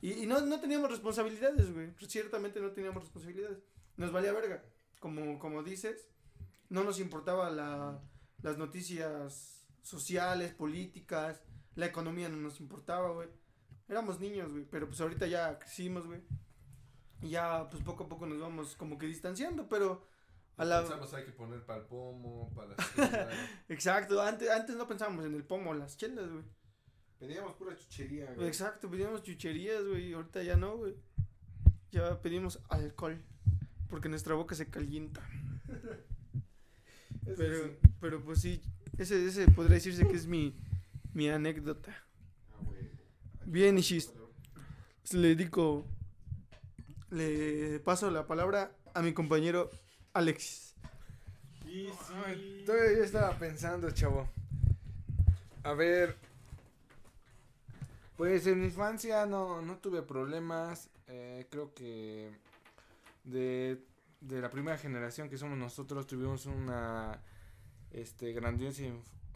[0.02, 1.94] Y, y no, no teníamos responsabilidades, güey.
[2.08, 3.60] Ciertamente no teníamos responsabilidades.
[3.96, 4.64] Nos valía verga.
[5.00, 6.08] Como, como dices,
[6.70, 8.00] no nos importaba la,
[8.42, 11.42] las noticias sociales, políticas,
[11.76, 13.30] la economía no nos importaba, güey.
[13.88, 14.66] Éramos niños, güey.
[14.70, 16.22] Pero pues ahorita ya crecimos, güey.
[17.22, 20.06] Y ya, pues poco a poco nos vamos como que distanciando, pero
[20.58, 20.82] a la...
[20.82, 23.30] Pensamos hay que poner para el pomo, para las.
[23.70, 26.44] Exacto, antes, antes no pensábamos en el pomo, las chelas, güey.
[27.20, 28.48] Pedíamos pura chuchería, güey.
[28.48, 30.96] Exacto, pedíamos chucherías, güey, y ahorita ya no, güey.
[31.92, 33.24] Ya pedimos alcohol,
[33.90, 35.28] porque nuestra boca se calienta.
[37.36, 37.78] Pero, sí.
[38.00, 38.62] pero pues sí,
[38.98, 40.58] ese, ese podría decirse que es mi,
[41.14, 42.07] mi anécdota.
[43.50, 44.12] Bien, Ishis.
[45.14, 45.86] Le dedico,
[47.12, 49.70] le paso la palabra a mi compañero
[50.14, 50.76] Alexis.
[52.26, 54.28] Ay, todavía yo estaba pensando, chavo.
[55.64, 56.18] A ver.
[58.18, 60.90] Pues en mi infancia no, no tuve problemas.
[61.08, 62.30] eh, creo que
[63.24, 63.82] de,
[64.20, 67.22] de la primera generación que somos nosotros tuvimos una
[67.92, 68.84] este grandiosa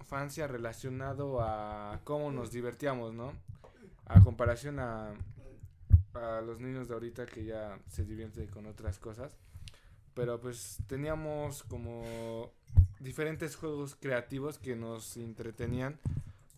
[0.02, 3.32] infancia relacionado a cómo nos divertíamos, ¿no?
[4.14, 5.14] A comparación a,
[6.14, 9.38] a los niños de ahorita que ya se divierten con otras cosas.
[10.14, 12.52] Pero pues teníamos como
[13.00, 16.00] diferentes juegos creativos que nos entretenían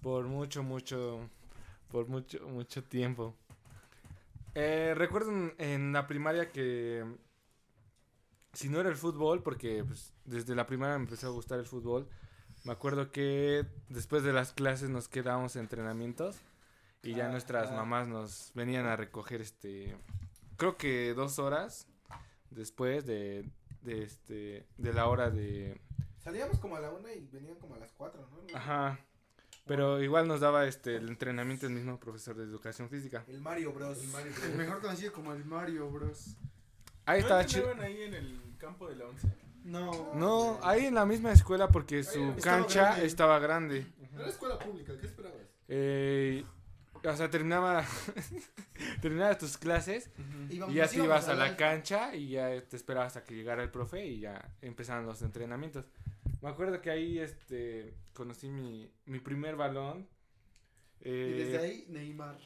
[0.01, 1.29] por mucho, mucho,
[1.89, 3.35] por mucho, mucho tiempo.
[4.55, 7.05] Eh, recuerdo en, la primaria que
[8.53, 11.65] si no era el fútbol, porque pues, desde la primaria me empezó a gustar el
[11.65, 12.07] fútbol,
[12.63, 16.37] me acuerdo que después de las clases nos quedábamos en entrenamientos
[17.03, 17.75] y ya Ah, nuestras ah.
[17.75, 19.95] mamás nos venían a recoger este,
[20.57, 21.87] creo que dos horas
[22.49, 23.45] después de,
[23.81, 25.79] de este, de la hora de,
[26.23, 28.57] Salíamos como a la una y venían como a las cuatro, ¿no?
[28.57, 28.97] Ajá.
[29.65, 33.23] Pero igual nos daba este el entrenamiento el mismo profesor de educación física.
[33.27, 33.97] El Mario Bros.
[34.43, 36.37] El mejor conocido como el Mario Bros.
[37.05, 37.73] Ahí ¿No estaba chido.
[37.81, 39.27] ahí en el campo de la once?
[39.65, 40.13] No.
[40.15, 43.05] No, ahí en la misma escuela porque su Estaba cancha grande.
[43.05, 43.85] estaba grande.
[44.15, 45.37] Era escuela pública, ¿qué esperabas?
[45.67, 46.45] Eh,
[47.05, 47.85] o sea, terminaba
[49.01, 50.09] terminaba tus clases
[50.49, 51.57] y ya te ibas a la alto.
[51.57, 55.85] cancha y ya te esperabas hasta que llegara el profe y ya empezaban los entrenamientos.
[56.41, 60.07] Me acuerdo que ahí este conocí mi, mi primer balón.
[61.01, 62.37] Y Eh, desde ahí, Neymar.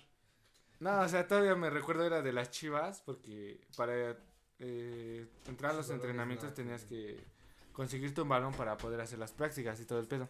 [0.79, 4.17] No, o sea, todavía me recuerdo era de las chivas porque para
[4.59, 7.23] eh, entrar a los entrenamientos tenías que
[7.73, 10.29] conseguirte un balón para poder hacer las prácticas y todo el pedo.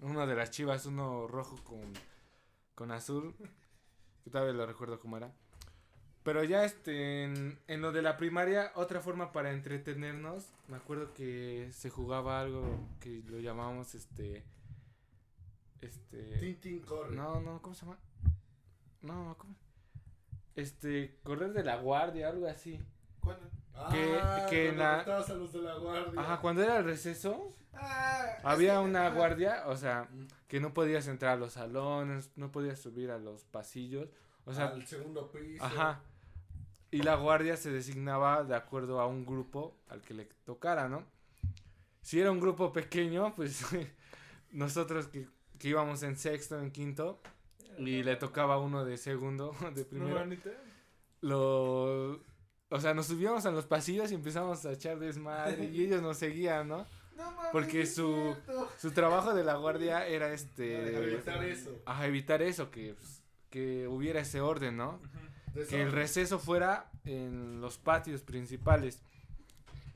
[0.00, 1.80] Uno de las chivas, uno rojo con,
[2.78, 3.34] con azul,
[4.22, 5.34] que todavía lo recuerdo cómo era.
[6.22, 11.12] Pero ya este, en, en lo de la primaria, otra forma para entretenernos, me acuerdo
[11.12, 14.44] que se jugaba algo que lo llamábamos este...
[15.80, 16.38] Este...
[16.38, 17.16] Tintin corre.
[17.16, 17.98] No, no, ¿cómo se llama?
[19.02, 19.56] No, ¿cómo?
[20.54, 22.80] Este, correr de la guardia, algo así.
[23.20, 23.48] ¿Cuándo?
[23.92, 26.20] que- Ah, que en la- a los de la guardia.
[26.20, 30.08] Ajá, cuando era el receso, Ah, había una guardia, o sea,
[30.48, 34.08] que no podías entrar a los salones, no podías subir a los pasillos,
[34.46, 35.62] o sea, al segundo piso.
[35.64, 36.00] ajá.
[36.90, 41.04] Y la guardia se designaba de acuerdo a un grupo al que le tocara, ¿no?
[42.02, 43.60] Si era un grupo pequeño, pues
[44.50, 47.20] nosotros que, que íbamos en sexto, en quinto,
[47.78, 50.56] y le tocaba uno de segundo, de primero, Normalmente.
[51.20, 52.20] lo...
[52.70, 56.18] O sea, nos subíamos a los pasillos y empezamos a echar desmadre y ellos nos
[56.18, 56.86] seguían, ¿no?
[57.18, 58.36] No mames, Porque su-.
[58.78, 61.14] Su trabajo de la guardia era este...
[61.14, 61.76] Evitar eso.
[61.84, 65.00] Ajá, evitar eso, que, pues, que hubiera ese orden, ¿no?
[65.68, 69.02] Que el receso fuera en los patios principales.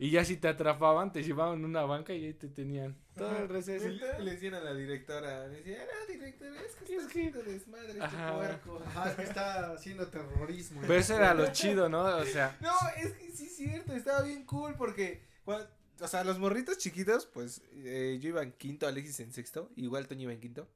[0.03, 3.49] Y ya si te atrapaban, te llevaban una banca y ahí te tenían todo el
[3.49, 3.87] receso.
[3.89, 7.91] Y le decían a la directora, le decían, ah, directora, es que Es que- desmadre
[7.93, 8.35] este Ajá.
[8.35, 8.83] puerco.
[8.85, 10.81] Ajá, es que está haciendo terrorismo.
[10.81, 12.03] Pero eso era lo chido, ¿no?
[12.17, 16.37] O sea, No, es que sí es cierto, estaba bien cool porque, o sea, los
[16.41, 20.41] morritos chiquitos, pues eh, yo iba en quinto, Alexis en sexto, igual Toño iba en
[20.41, 20.67] quinto.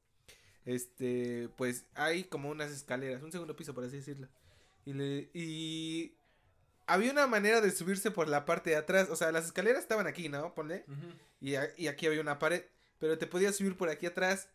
[0.64, 4.29] este, pues hay como unas escaleras, un segundo piso por así decirlo.
[4.85, 6.12] Y le y
[6.87, 10.07] había una manera de subirse por la parte de atrás, o sea, las escaleras estaban
[10.07, 10.55] aquí, ¿no?
[10.55, 10.84] Ponle.
[11.41, 12.64] Y, a- y aquí había una pared,
[12.99, 14.49] pero te podías subir por aquí atrás.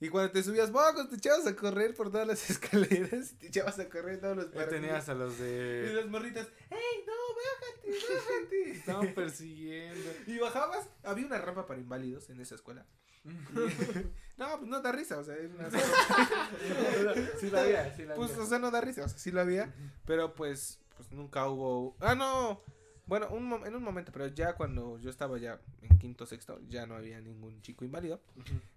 [0.00, 1.08] Y cuando te subías, ¡bocos!
[1.08, 4.46] Te echabas a correr por todas las escaleras y te echabas a correr todos los
[4.46, 4.80] Ya paracaídas.
[4.82, 5.92] tenías a los Y de...
[5.94, 8.70] las morritas, ¡Ey, no, bájate, bájate!
[8.72, 10.10] Estaban persiguiendo.
[10.26, 12.84] y bajabas, había una rampa para inválidos en esa escuela.
[14.36, 15.70] no, pues no da risa, o sea, era una-
[17.40, 18.42] Sí la había, sí la pues, había.
[18.42, 19.72] o sea, no da risa, o sea, sí lo había,
[20.06, 22.60] pero pues, pues nunca hubo, ah, no,
[23.06, 26.86] bueno, un, en un momento, pero ya cuando yo estaba ya en quinto, sexto, ya
[26.86, 28.20] no había ningún chico inválido,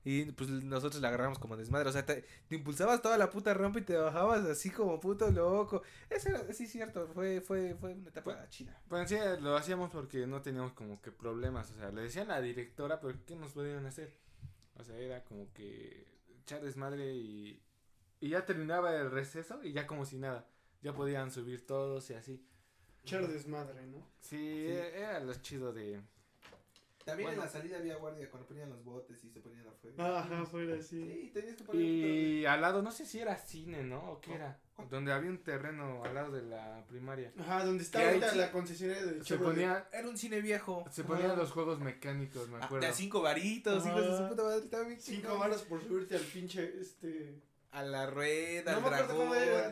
[0.03, 3.53] y pues nosotros la agarramos como desmadre, o sea, te, te impulsabas toda la puta
[3.53, 7.93] rampa y te bajabas así como puto loco, eso era, sí, cierto, fue, fue, fue
[7.93, 8.77] una etapa chida.
[8.89, 12.35] Pues sí, lo hacíamos porque no teníamos como que problemas, o sea, le decían a
[12.35, 14.11] la directora, pero ¿qué nos podían hacer?
[14.75, 16.05] O sea, era como que
[16.41, 17.63] echar desmadre y,
[18.19, 20.47] y ya terminaba el receso y ya como si nada,
[20.81, 22.43] ya podían subir todos y así.
[23.03, 24.05] Echar desmadre, ¿no?
[24.21, 26.01] Sí, era lo chido de...
[27.05, 27.41] También Bueno.
[27.43, 30.19] en la salida había guardia cuando ponían los botes y se ponían afuera.
[30.19, 31.01] Ajá, fuera así.
[31.09, 31.81] Sí, tenías que poner.
[31.81, 34.11] Y al lado, no sé si era cine, ¿no?
[34.11, 34.59] ¿O qué era?
[34.89, 37.31] Donde había un terreno al lado de la primaria.
[37.39, 40.83] Ajá, donde ahí ahorita sí- la concesionaria de Se ponía, Era un cine viejo.
[40.91, 42.85] se ponían los juegos mecánicos, me Ah, acuerdo.
[42.85, 46.15] De a cinco varitos, hijos de su puta madre, estaba bien Cinco varas por subirte
[46.17, 47.39] al pinche, este...
[47.71, 49.66] A la rueda, No al me acuerdo dragón.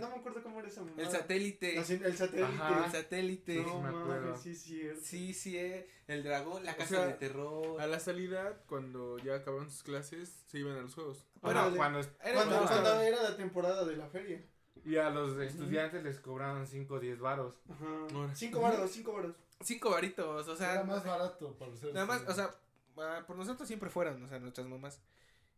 [0.74, 1.04] Cómo era, no me acuerdo cómo era esa mamada.
[1.04, 1.74] El satélite.
[1.76, 2.44] La el satélite.
[2.44, 2.86] Ajá.
[2.86, 3.56] El satélite.
[3.64, 4.26] No, me acuerdo.
[4.28, 5.02] mames, sí, es cierto.
[5.04, 7.82] Sí, sí, eh, el dragón, la O casa sea, de terror.
[7.82, 11.26] A la salida, cuando ya acabaron sus clases, se iban a los juegos.
[11.42, 11.78] Bueno, Órale.
[11.78, 14.44] cuando, Era Cuando, cuando- cuando era la temporada de la feria.
[14.84, 17.56] y a los estudiantes les cobraban 5 o 10 varos.
[17.70, 17.86] Ajá.
[18.14, 18.36] Ahora.
[18.36, 19.36] Cinco varos, cinco varos.
[19.62, 20.74] Cinco varitos, o sea.
[20.74, 21.94] Era más barato para ser.
[21.94, 22.52] Nada más, o sea,
[22.98, 25.00] ah, por nosotros siempre fueron, o sea, nuestras mamás.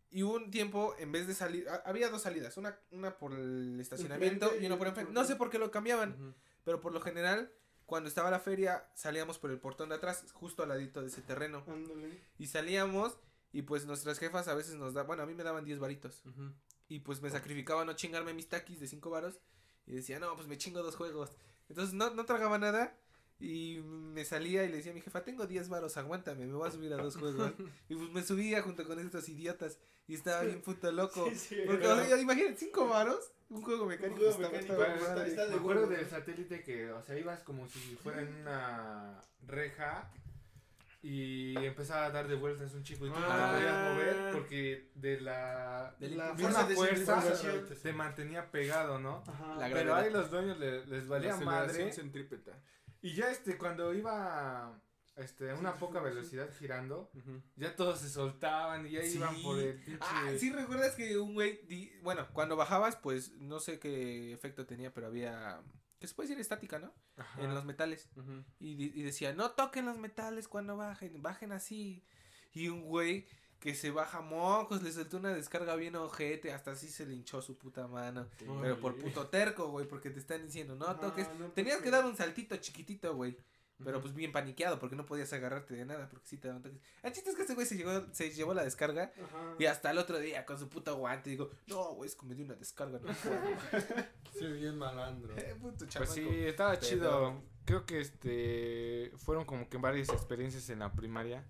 [0.09, 3.79] Y hubo un tiempo, en vez de salir, había dos salidas, una, una por el
[3.79, 5.11] estacionamiento y una por enfrente.
[5.11, 7.51] No sé por qué lo cambiaban, pero por lo general,
[7.85, 11.21] cuando estaba la feria, salíamos por el portón de atrás, justo al ladito de ese
[11.21, 11.63] terreno.
[11.67, 12.21] Ándale.
[12.37, 13.17] Y salíamos
[13.51, 16.21] y pues nuestras jefas a veces nos daban, bueno, a mí me daban 10 varitos.
[16.87, 19.39] Y pues me sacrificaba no chingarme mis taquis de 5 varos.
[19.85, 21.31] Y decía, no, pues me chingo dos juegos.
[21.69, 22.97] Entonces no, no tragaba nada.
[23.39, 26.67] Y me salía y le decía a mi jefa, tengo 10 varos, aguántame, me voy
[26.67, 27.51] a subir a dos juegos.
[27.89, 29.77] y pues me subía junto con estos idiotas.
[30.07, 31.27] Y estaba bien puto loco.
[31.31, 31.55] Sí, sí.
[31.67, 34.15] Porque, o sea, imagínate, 5 varos, un juego mecánico.
[34.17, 37.43] juego estaba mecánico, toda está- está de Me acuerdo del satélite que, o sea, ibas
[37.43, 40.09] como si fuera en una reja
[41.03, 43.51] y empezaba a dar de vueltas un chico y tú no Ah.
[43.51, 47.21] te podías mover porque de la, De La la fuerza de fuerza
[47.83, 49.23] te mantenía pegado, ¿no?
[49.27, 49.57] Ajá.
[49.71, 52.57] Pero ahí los dueños le- les valía madre centrípeta.
[53.07, 54.79] Y ya este cuando iba
[55.15, 57.09] este a una poca velocidad girando
[57.55, 61.33] ya todos se soltaban y ya iban por el pinche Ah, sí, recuerdas que un
[61.33, 65.61] güey, di- bueno, cuando bajabas, pues no sé qué efecto tenía, pero había,
[65.99, 66.93] que se puede decir estática, ¿no?
[67.15, 67.41] Ajá.
[67.41, 68.09] En los metales.
[68.59, 72.03] Y, y decía, no toquen los metales cuando bajen, bajen así.
[72.53, 73.25] Y un güey
[73.59, 77.41] que se baja mocos, le soltó una descarga bien ojete, hasta así se le hinchó
[77.41, 78.27] su puta mano.
[78.61, 81.27] Pero por puto terco, güey, porque te están diciendo, no Ajá, toques.
[81.39, 83.37] no Tenías que dar un saltito chiquitito, güey.
[83.83, 86.79] Pero pues bien paniqueado, porque no podías agarrarte de nada, porque sí te daban toques.
[87.03, 89.11] El chiste es que ese güey se, llegó, se llevó la descarga.
[89.23, 89.55] Ajá.
[89.59, 92.33] Y hasta el otro día con su puto guante digo, no, güey, es que me
[92.33, 93.39] dio una descarga, no puedo.
[94.37, 95.35] Sí, bien malandro.
[95.37, 97.41] Eh, puto Pues sí, estaba Pero- chido.
[97.65, 101.43] Creo que este fueron como que varias experiencias en la primaria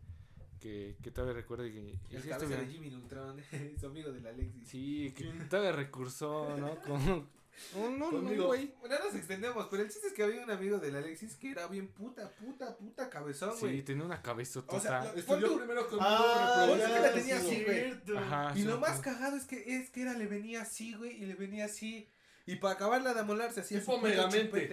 [0.60, 1.70] que, que todavía recuerdo y,
[2.10, 3.42] y El sí cabeza estuvieron- de Jimmy Neutron,
[3.80, 4.68] su amigo de la Alexis.
[4.68, 6.80] Sí, que todavía recursó, ¿no?
[6.82, 7.28] Con un,
[7.76, 8.48] un- un Conmigo.
[8.48, 8.74] güey.
[8.80, 11.36] Bueno, no nos extendemos, pero el chiste es que había un amigo de la Alexis
[11.36, 13.82] que era bien puta, puta, puta cabezón, Sí, güey.
[13.84, 14.76] tenía una cabezota.
[14.76, 16.06] O sea, Estudió tú- primero conmigo.
[16.08, 18.18] Ah, que la tenía sí, así, güey.
[18.18, 21.22] Ajá, y sí, lo más cagado es que es que era le venía así, güey,
[21.22, 22.08] y le venía así.
[22.46, 23.92] Y para acabarla de amolar se hacía su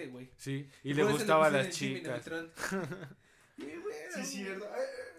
[0.09, 0.30] güey.
[0.37, 2.26] Sí, y, Y le por eso gustaba a pusieron las chicas.
[2.26, 2.53] Neutron.
[3.57, 4.66] Y, güey, era Sí, cierto.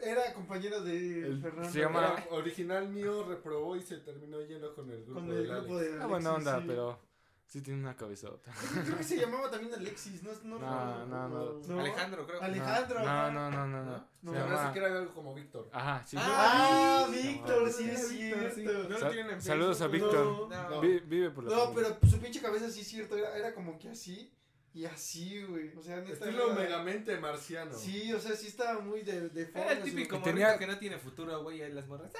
[0.06, 1.70] Era compañero de El- Fernando.
[1.72, 5.78] se llama- Era original mío reprobó y se terminó yendo con el grupo Con grupo
[5.78, 6.64] de Ah, buena Alexis, onda, sí.
[6.68, 7.00] pero
[7.48, 8.52] sí tiene una cabezota.
[8.86, 11.80] Creo que se llamaba también Alexis, no, no, No, no, no.
[11.80, 12.42] Alejandro, creo.
[12.42, 13.04] Alejandro.
[13.04, 14.06] No, no, no, no, no.
[14.22, 14.74] No, Se Se llama...
[14.74, 15.70] que era algo como Víctor.
[15.72, 16.18] Ajá, sí.
[16.20, 18.90] Ah, Sí, Víctor, sí, es cierto.
[18.90, 20.50] No Sa- lo tienen en Saludos a Víctor.
[20.50, 20.82] No, No.
[20.82, 23.78] Vi- vive por la No, pero su pinche cabeza sí es cierto, era, era como
[23.78, 24.32] que así
[24.76, 25.72] y así, güey.
[25.76, 26.14] O sea, neta.
[26.14, 27.76] Estilo era- megamente marciano.
[27.76, 30.78] Sí, o sea, sí estaba muy de, de Era el típico morrito tenía- que no
[30.78, 32.12] tiene futuro, güey, ahí las morras.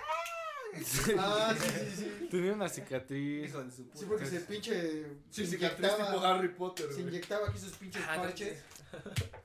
[1.18, 2.28] Ah, sí, sí, sí.
[2.30, 3.48] Tenía una cicatriz.
[3.50, 3.98] Hijo de su puta.
[4.00, 5.06] Sí, porque se pinche.
[5.30, 7.08] Sí, se cicatriz tipo Harry Potter, se güey.
[7.08, 8.62] inyectaba aquí sus pinches Ah, no, parches.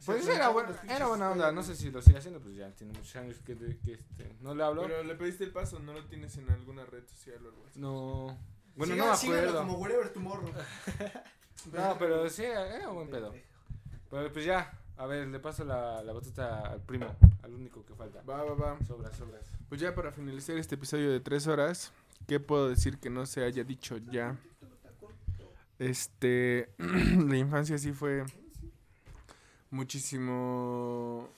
[0.04, 2.70] Pues Se era, pinches era buena onda, no sé si lo sigue haciendo, pues ya
[2.74, 4.82] tiene muchos años que, que, este, no le hablo.
[4.82, 7.78] Pero le pediste el paso, no lo tienes en alguna red social o algo así.
[7.80, 8.38] No,
[8.76, 9.58] bueno, Siga- no me acuerdo.
[9.58, 10.52] como Wherever Tomorrow.
[11.72, 13.34] No, pero sí, era buen pedo.
[14.11, 17.94] Pero pues ya, a ver, le paso la, la batuta al primo, al único que
[17.94, 18.22] falta.
[18.22, 18.78] Va, va, va.
[18.86, 19.44] Sobras, sobras.
[19.68, 21.92] Pues ya para finalizar este episodio de tres horas,
[22.26, 24.36] ¿qué puedo decir que no se haya dicho ya?
[25.78, 28.24] Este, la infancia sí fue
[29.70, 31.28] muchísimo,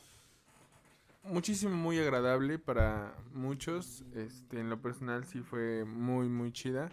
[1.23, 4.05] muchísimo muy agradable para muchos.
[4.15, 6.91] Este, en lo personal sí fue muy, muy chida.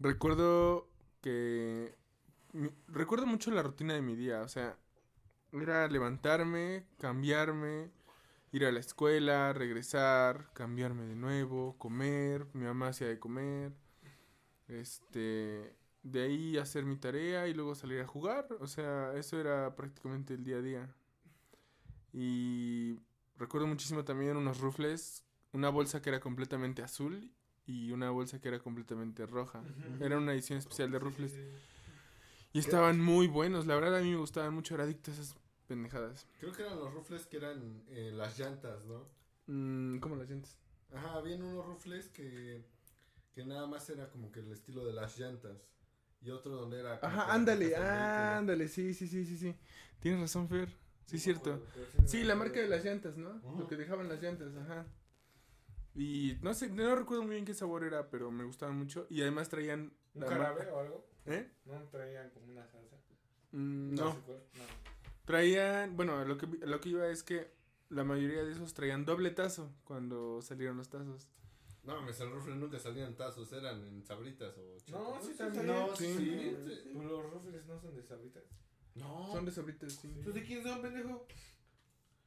[0.00, 0.86] Recuerdo
[1.20, 1.94] que,
[2.88, 4.76] recuerdo mucho la rutina de mi día, o sea,
[5.52, 7.90] era levantarme, cambiarme,
[8.52, 13.72] ir a la escuela, regresar, cambiarme de nuevo, comer, mi mamá hacía de comer,
[14.68, 19.74] este, de ahí hacer mi tarea y luego salir a jugar, o sea, eso era
[19.74, 20.94] prácticamente el día a día.
[22.12, 23.00] Y
[23.36, 27.32] recuerdo muchísimo también unos rufles, una bolsa que era completamente azul
[27.66, 29.62] y una bolsa que era completamente roja.
[30.00, 31.34] Era una edición especial de rufles.
[32.54, 35.34] Y estaban muy buenos, la verdad a mí me gustaban mucho, era adicto a esas
[35.66, 36.26] pendejadas.
[36.38, 39.08] Creo que eran los rufles que eran eh, las llantas, ¿no?
[39.46, 40.56] Mm, ¿Cómo las sientes?
[40.94, 42.64] Ajá, habían unos rufles que,
[43.34, 45.68] que nada más era como que el estilo de las llantas.
[46.22, 47.00] Y otro donde era...
[47.02, 49.56] Ajá, ándale, ándale, sí, sí, sí, sí, sí.
[49.98, 50.68] Tienes razón, Fer.
[51.06, 51.60] Sí, es cierto.
[52.06, 53.42] Sí, la marca de las llantas, ¿no?
[53.58, 54.86] Lo que dejaban las llantas, ajá.
[55.96, 59.06] Y no sé, no recuerdo muy bien qué sabor era, pero me gustaban mucho.
[59.10, 59.92] Y además traían...
[60.14, 61.13] ¿Un la jarabe marca- o algo?
[61.26, 61.50] ¿Eh?
[61.64, 62.96] ¿No traían como una salsa?
[63.52, 64.16] Mm, No.
[65.24, 65.96] Traían...
[65.96, 67.50] Bueno, lo que, lo que iba es que
[67.88, 71.28] la mayoría de esos traían doble tazo cuando salieron los tazos.
[71.82, 74.76] No, mames, el rufle nunca salían tazos, eran en sabritas o...
[74.90, 75.66] No, sí, también.
[75.66, 76.14] No, sí.
[76.16, 76.92] Sí, sí.
[76.94, 78.42] los rufles no son de sabritas.
[78.94, 79.32] No.
[79.32, 80.08] Son de sabritas, sí.
[80.22, 81.26] ¿Pues de quién son, pendejo?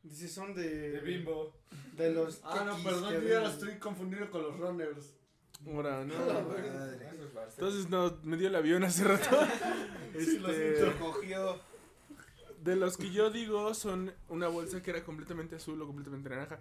[0.04, 0.92] Dice, son de.
[0.92, 1.56] De bimbo.
[1.94, 2.40] De los.
[2.44, 5.16] Ah, no, perdón, yo ya la estoy confundiendo con los runners.
[5.66, 6.14] Ahora, no.
[7.50, 9.30] Entonces no, me dio el avión hace rato.
[10.18, 11.60] Sí, lo Este, cogió.
[12.64, 16.60] De los que yo digo son una bolsa que era completamente azul o completamente naranja.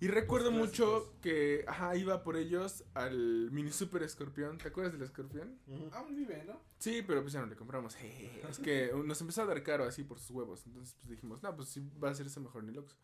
[0.00, 4.58] Y recuerdo mucho que ajá, iba por ellos al mini super escorpión.
[4.58, 5.58] ¿Te acuerdas del escorpión?
[5.92, 6.60] Aún vive, ¿no?
[6.78, 7.96] Sí, pero pues ya no le compramos.
[8.50, 10.64] Es que nos empezó a dar caro así por sus huevos.
[10.66, 12.96] Entonces pues dijimos, no, pues sí va a hacerse mejor en el Oxxo.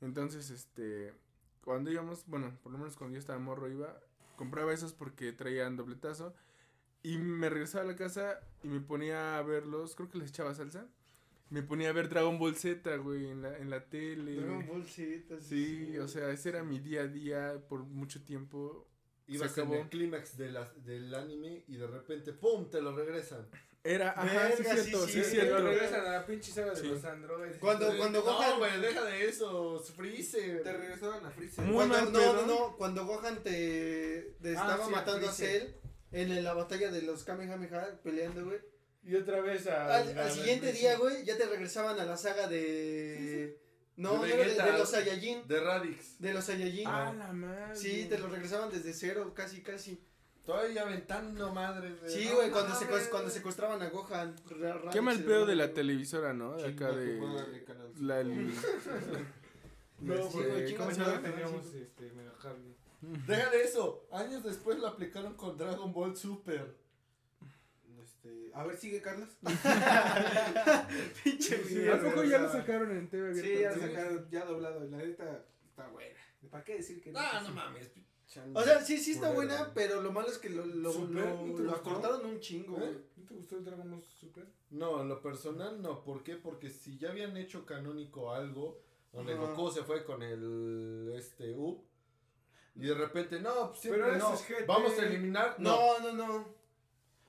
[0.00, 1.14] Entonces, este,
[1.62, 3.98] cuando íbamos, bueno, por lo menos cuando yo estaba morro iba,
[4.36, 6.34] compraba esos porque traían dobletazo.
[7.02, 10.54] Y me regresaba a la casa y me ponía a verlos, creo que les echaba
[10.54, 10.86] salsa.
[11.48, 14.34] Me ponía a ver Dragon Ball Z, güey, en la, en la tele.
[14.34, 18.88] Dragon Ball Z, Sí, o sea, ese era mi día a día por mucho tiempo.
[19.28, 19.74] Ibas en acabó.
[19.82, 20.52] el clímax de
[20.84, 22.68] del anime y de repente, ¡pum!
[22.70, 23.48] te lo regresan.
[23.86, 25.58] Era, ajá, sí Verga, es sí, cierto, sí, sí, es sí, cierto.
[25.58, 26.86] Regresan a la pinche saga de Sí.
[26.88, 27.56] los androides.
[27.58, 30.62] Cuando- cuando no, Gohan- güey, deja de eso, Freezer.
[30.62, 31.64] Te regresaban a Freezer.
[31.64, 35.32] Muy Cuando, mal no, no, no, cuando Gohan te, te estaba sí, matando a.
[35.32, 35.74] Cell
[36.12, 38.58] en la batalla de los Kamehameha peleando, güey.
[39.04, 39.96] Y otra vez a.
[39.98, 43.60] Al, al siguiente día, güey, ya te regresaban a la saga de...
[43.96, 44.66] No, De no era de, Vegeta.
[44.66, 45.48] de los Saiyajin.
[45.48, 46.18] De Radix.
[46.20, 46.86] De los Saiyajin.
[46.86, 47.76] Ah, la madre.
[47.76, 50.04] sí, te los regresaban desde cero, casi, casi.
[50.46, 51.92] Todavía aventando madre.
[52.00, 52.10] güey.
[52.12, 54.34] Sí, güey, cuando, secue- cuando secuestraban a Gohan.
[54.92, 56.56] Qué mal se pedo de la televisora, ¿no?
[56.56, 57.20] De acá de.
[58.00, 58.22] La,
[59.98, 62.74] No, Este, güey, ¿cómo chinga se madre, teníamos este, mega cable.
[63.26, 64.06] Deja de eso.
[64.12, 66.76] Años después lo aplicaron con Dragon Ball Super.
[68.02, 69.28] Este, a ver, sigue Carlos.
[71.24, 73.48] Pinche Sí, video, ¿A poco ya lo sacaron en TV abierta?
[73.48, 73.80] Sí, ya Sí.
[73.80, 74.84] sacaron, ya doblado.
[74.88, 76.14] La neta está buena.
[76.50, 77.18] ¿Para qué decir que no?
[77.18, 77.90] Ah, no mames.
[78.54, 81.26] O sea, sí, sí está buena, pero lo malo es que lo, lo, ¿Super?
[81.26, 82.90] lo, ¿No lo acortaron un chingo, güey.
[82.90, 82.98] ¿Eh?
[83.16, 84.46] ¿No te gustó el Dragon Ball Super?
[84.70, 86.02] No, en lo personal no.
[86.02, 86.34] ¿Por qué?
[86.34, 88.80] Porque si ya habían hecho canónico algo,
[89.12, 89.34] donde.
[89.34, 91.84] Goku se fue con el este U
[92.74, 94.34] y de repente, no, pues siempre Pero no.
[94.34, 94.66] es GT.
[94.66, 95.54] Vamos a eliminar.
[95.58, 95.98] No.
[96.00, 96.56] No, no, no.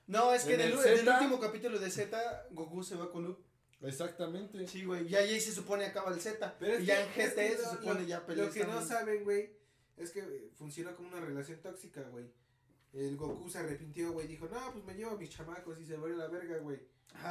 [0.08, 3.38] No, es que en, En el, último capítulo de Z, Goku se va con Up.
[3.82, 4.66] Exactamente.
[4.66, 5.08] Sí, güey.
[5.08, 6.56] Ya ahí se supone acaba el Z.
[6.58, 8.46] Pero y ya en GT se supone lo- ya pelea.
[8.46, 9.57] Lo que no saben, güey,
[10.00, 12.26] es que eh, funciona como una relación tóxica, güey.
[12.92, 14.26] El Goku se arrepintió, güey.
[14.26, 16.80] Dijo, no, pues me llevo a mis chamacos y se a la verga, güey.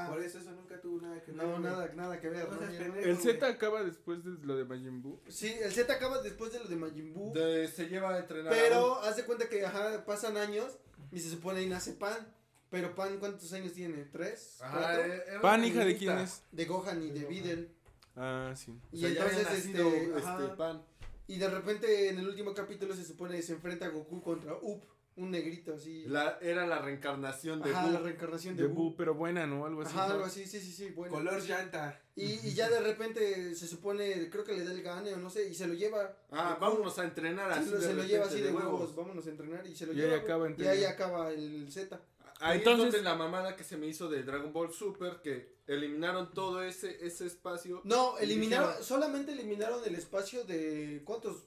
[0.10, 1.44] Por eso eso nunca tuvo nada que ver.
[1.44, 1.62] No, güey.
[1.64, 2.48] nada, nada que ver.
[2.50, 2.96] No.
[2.96, 5.20] El Z acaba después de lo de Majin Buu.
[5.30, 7.34] Sí, el Z acaba después de lo de Majin Buu.
[7.34, 8.52] De- se lleva a entrenar.
[8.54, 10.78] Pero haz de cuenta que ajá, pasan años
[11.12, 12.34] y se supone ahí nace Pan.
[12.70, 14.04] Pero Pan, ¿cuántos años tiene?
[14.06, 14.58] ¿Tres?
[14.62, 16.44] Ajá, eh, Pan, hija de quién es.
[16.52, 17.72] De Gohan y de Videl.
[18.16, 18.72] Ah, sí.
[18.72, 20.56] O Y sea, entonces, nacido, este, este.
[20.58, 20.84] Pan.
[21.28, 24.84] Y de repente en el último capítulo se supone que se enfrenta Goku contra Up.
[25.18, 26.06] Un negrito así.
[26.06, 27.92] La, era la reencarnación de Ajá, Boo.
[27.94, 28.92] la reencarnación de, De Boo.
[28.92, 29.66] Bu, pero buena, ¿no?
[29.66, 29.92] Algo así.
[29.98, 31.12] Ajá, algo así, sí, sí, sí, bueno.
[31.16, 32.00] Color llanta.
[32.16, 35.32] Y, y ya de repente se supone, creo que le da el gane o no
[35.32, 36.16] sé, y se lo lleva.
[36.30, 37.70] Ah, vámonos a entrenar Se así.
[37.72, 38.96] lo, de se lo lleva así de huevos.
[38.96, 40.18] vámonos a entrenar y se lo Y ahí lleva.
[40.20, 40.24] güey.
[40.24, 42.00] acaba y ahí acaba el Z.
[42.40, 45.57] Ahí Entonces- es donde la mamada que se me hizo de Dragon Ball Super, que
[45.68, 47.82] eliminaron todo ese, ese espacio.
[47.84, 51.44] No, eliminaron, dijeron- solamente eliminaron el espacio de, ¿cuántos?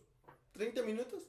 [0.57, 1.21] ¿30 minutos?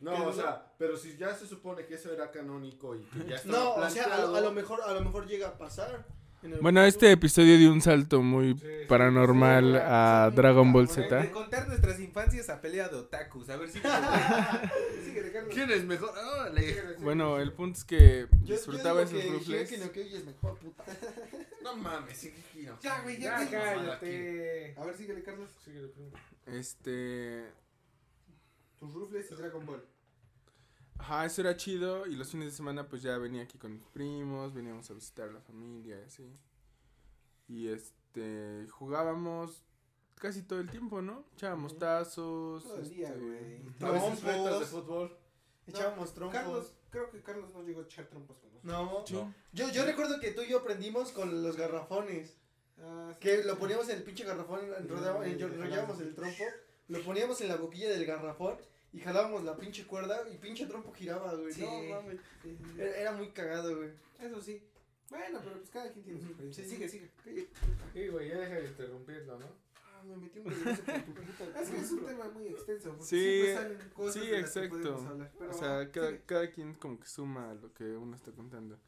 [0.00, 3.28] No, ¿Qué o sea, pero si ya se supone que eso era canónico y que
[3.28, 5.58] ya estaba No, o sea, a lo, a lo mejor, a lo mejor llega a
[5.58, 6.04] pasar.
[6.42, 6.82] Bueno, futuro.
[6.86, 11.16] este episodio dio un salto muy Sí, sí, paranormal sí, a sí, Dragon Ball Z.
[11.22, 13.48] de contar nuestras infancias a pelea de otakus.
[13.48, 13.78] A ver si.
[15.52, 16.10] ¿Quién es mejor?
[16.52, 19.70] Síguele, Bueno, el punto es que Yo- disfrutaba yo esos que rufles.
[19.70, 20.84] Shingeki no Kyojin es mejor, puta.
[21.62, 22.78] No mames, sí, sí, no.
[22.80, 23.44] Ya, güey, ya.
[23.44, 24.74] Ya, cállate.
[24.76, 25.50] A ver, síguele, Carlos.
[25.64, 26.10] Síguele, primo.
[26.46, 27.50] Este.
[28.78, 29.84] Tus rufles y Dragon Ball.
[30.98, 32.06] Ajá, eso era chido.
[32.06, 34.52] Y los fines de semana, pues ya venía aquí con mis primos.
[34.52, 36.36] Veníamos a visitar a la familia y así.
[37.48, 38.66] Y este.
[38.70, 39.64] Jugábamos
[40.16, 41.24] casi todo el tiempo, ¿no?
[41.34, 42.62] Echábamos tazos.
[42.62, 43.58] Todo el día, este, güey.
[43.62, 44.60] Veces Trompos.
[44.60, 45.18] de fútbol.
[45.66, 46.40] Echábamos trompos.
[46.40, 48.51] Carlos, creo que Carlos no llegó a echar trompos con.
[48.62, 49.04] No.
[49.06, 49.16] Sí.
[49.52, 52.36] Yo, yo recuerdo que tú y yo aprendimos con los garrafones.
[52.80, 53.18] Ah, sí.
[53.20, 56.44] Que lo poníamos en el pinche garrafón, enrollábamos el trompo,
[56.88, 58.56] lo poníamos en la boquilla del garrafón
[58.92, 61.52] y jalábamos la pinche cuerda y pinche trompo giraba, güey.
[61.52, 61.62] Sí.
[61.62, 62.18] No mames.
[62.78, 63.90] Era, era muy cagado, güey.
[64.20, 64.62] Eso sí.
[65.10, 66.64] Bueno, pero pues cada quien tiene su experiencia.
[66.64, 66.70] Sí.
[66.70, 67.10] Sigue, sigue.
[67.92, 69.61] Sí, güey, ya deja de interrumpirlo, ¿no?
[70.04, 71.60] Me metí un tu puta.
[71.62, 72.90] Es que es un tema muy extenso.
[72.90, 74.78] porque Sí, siempre salen cosas sí, de las que exacto.
[74.82, 76.22] podemos hablar, pero, O sea, cada, sigue.
[76.26, 78.78] cada quien como que suma a lo que uno está contando.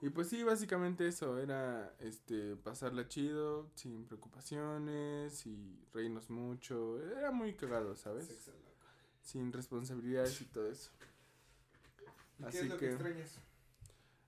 [0.00, 7.00] Y pues sí, básicamente eso, era este pasarla chido, sin preocupaciones y reírnos mucho.
[7.16, 8.26] Era muy cagado, ¿sabes?
[8.26, 8.50] Sexo.
[9.22, 10.90] Sin responsabilidades y todo eso.
[12.38, 13.38] ¿Y ¿Qué Así es lo que, que- extrañas?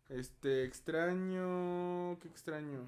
[0.09, 2.87] Este, extraño, qué extraño.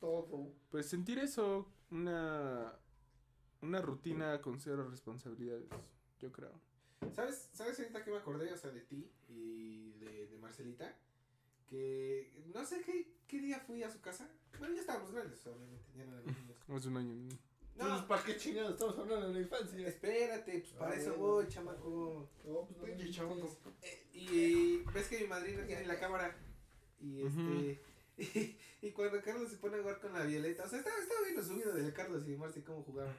[0.00, 0.52] Todo.
[0.70, 2.72] Pues sentir eso, una
[3.62, 5.68] una rutina con cero responsabilidades,
[6.20, 6.52] yo creo.
[7.14, 8.52] ¿Sabes, ¿Sabes ahorita que me acordé?
[8.52, 10.94] O sea, de ti y de, de Marcelita.
[11.68, 14.28] Que no sé qué, qué día fui a su casa.
[14.58, 15.84] Bueno, ya estábamos grandes, obviamente.
[15.96, 16.58] Ya no éramos niños.
[16.68, 17.12] Hace un año.
[17.12, 17.38] Entonces,
[17.76, 19.88] No, ¿para qué chingados estamos hablando de la infancia?
[19.88, 21.24] espérate, pues para Ah, eso bueno.
[21.34, 22.28] voy, chamaco.
[22.44, 23.56] No, pues no, pinche chamaco.
[23.82, 26.36] Eh, y ves que mi madrina tiene la cámara.
[27.00, 27.80] Y este.
[28.18, 31.20] Y, y cuando Carlos se pone a jugar con la Violeta, o sea, estaba, estaba
[31.22, 33.14] viendo su video de Carlos y Marce cómo jugaban.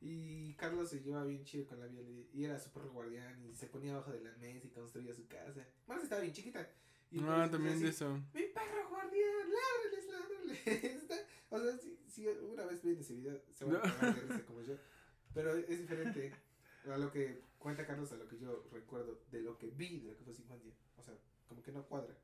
[0.00, 2.28] Y Carlos se llevaba bien chido con la Violeta.
[2.34, 3.42] Y era su perro guardián.
[3.46, 5.66] Y se ponía abajo de la mesa y construía su casa.
[5.86, 6.68] Marce estaba bien chiquita.
[7.10, 8.12] Y Ah, también así, de eso.
[8.34, 10.66] Mi perro guardián, ládrales.
[10.66, 13.80] Está- o sea, si, si una vez ven ese video, se van a
[14.12, 14.74] de risa como yo.
[15.34, 16.32] Pero es diferente
[16.92, 20.08] a lo que cuenta Carlos, a lo que yo recuerdo de lo que vi de
[20.08, 20.72] lo que fue su infancia.
[20.96, 21.14] O sea,
[21.48, 22.14] como que no cuadra.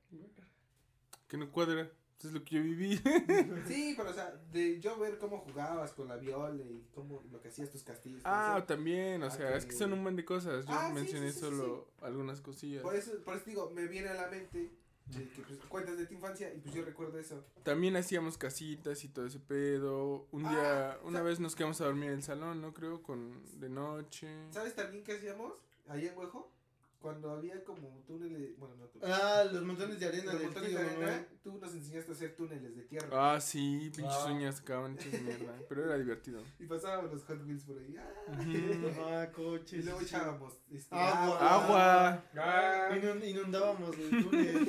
[1.28, 1.90] Que no cuadra.
[2.20, 2.96] Eso es lo que yo viví.
[3.66, 7.40] Sí, pero o sea, de yo ver cómo jugabas con la viola y cómo lo
[7.40, 8.20] que hacías tus castillos.
[8.24, 8.66] Ah, eso.
[8.66, 10.66] también, o Ah, sea, es que que- son un buen de cosas.
[10.66, 12.82] Yo Ah, sí, mencioné sí, sí, solo algunas cosillas.
[12.82, 14.70] Por eso, por eso digo, me viene a la mente
[15.06, 17.42] de que pues, cuentas de tu infancia y pues yo recuerdo eso.
[17.64, 20.26] También hacíamos casitas y todo ese pedo.
[20.30, 22.74] Un Ah, día, una sa- vez nos quedamos a dormir en el salón, ¿no?
[22.74, 24.28] Creo, con de noche.
[24.50, 25.54] ¿Sabes también qué hacíamos?
[25.88, 26.52] Allá en Huejo,
[27.00, 29.16] cuando había como túneles, bueno, no túneles.
[29.20, 31.26] Ah, los montones de arena Los del montones tío de arena, Manuel.
[31.42, 33.08] tú nos enseñaste a hacer túneles de tierra.
[33.34, 34.32] Ah, sí, pinches Ah.
[34.32, 35.58] uñas hechas mierda.
[35.68, 36.42] Pero era divertido.
[36.58, 37.96] Y pasábamos los Hot Wheels por ahí.
[37.98, 39.24] ¡ah!
[39.26, 39.80] Ah, coches.
[39.80, 41.38] Y luego echábamos este, Agua.
[41.54, 42.24] Agua.
[42.36, 44.68] Ah, Inun- Inundábamos el túnel.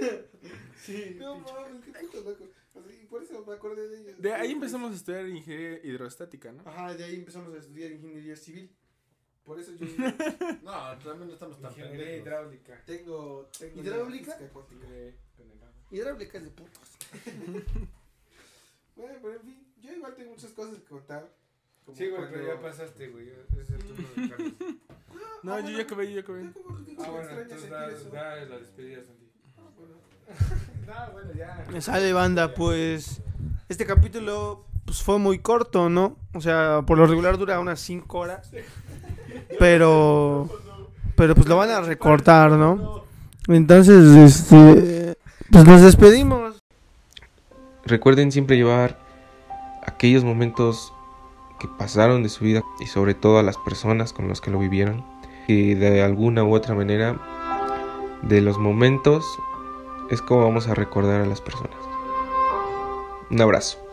[0.76, 1.16] sí.
[1.18, 2.44] No mames, qué puto loco.
[3.02, 4.20] Y por eso me acordé de ellos.
[4.20, 6.62] De ahí empezamos a estudiar ingeniería hidrostática, ¿no?
[6.66, 8.70] Ajá, de ahí empezamos a estudiar ingeniería civil.
[9.44, 9.86] Por eso yo
[10.62, 10.72] No,
[11.04, 12.26] también no estamos tan ingeniería pendejos.
[12.26, 12.82] hidráulica.
[12.86, 13.48] tengo.
[13.58, 14.38] tengo ¿Hidráulica?
[15.90, 16.90] Hidráulica es de putos.
[18.96, 21.28] Bueno, pero en fin, yo igual tengo muchas cosas que contar.
[21.84, 23.28] como Sí, güey, pero ya pasaste, güey.
[23.28, 24.52] Es el turno de Carlos.
[25.42, 26.44] No, Ah, yo bueno, ya acabé, yo ya acabé.
[26.44, 28.08] ya como que Ah, bueno, entonces sentir da, eso.
[28.10, 29.30] da la despedida, Santi.
[29.58, 29.94] Ah, bueno.
[30.86, 31.66] No, bueno, ya.
[31.72, 33.20] Me sale banda, pues
[33.68, 36.16] este capítulo pues fue muy corto, ¿no?
[36.34, 38.50] O sea, por lo regular dura unas 5 horas.
[39.58, 40.48] Pero
[41.16, 43.04] pero pues lo van a recortar, ¿no?
[43.48, 45.16] Entonces, este
[45.50, 46.62] pues nos despedimos.
[47.84, 48.98] Recuerden siempre llevar
[49.86, 50.92] aquellos momentos
[51.60, 54.58] que pasaron de su vida y sobre todo a las personas con las que lo
[54.58, 55.04] vivieron.
[55.46, 57.16] Y de alguna u otra manera,
[58.22, 59.24] de los momentos
[60.10, 61.76] es como vamos a recordar a las personas.
[63.30, 63.83] Un abrazo.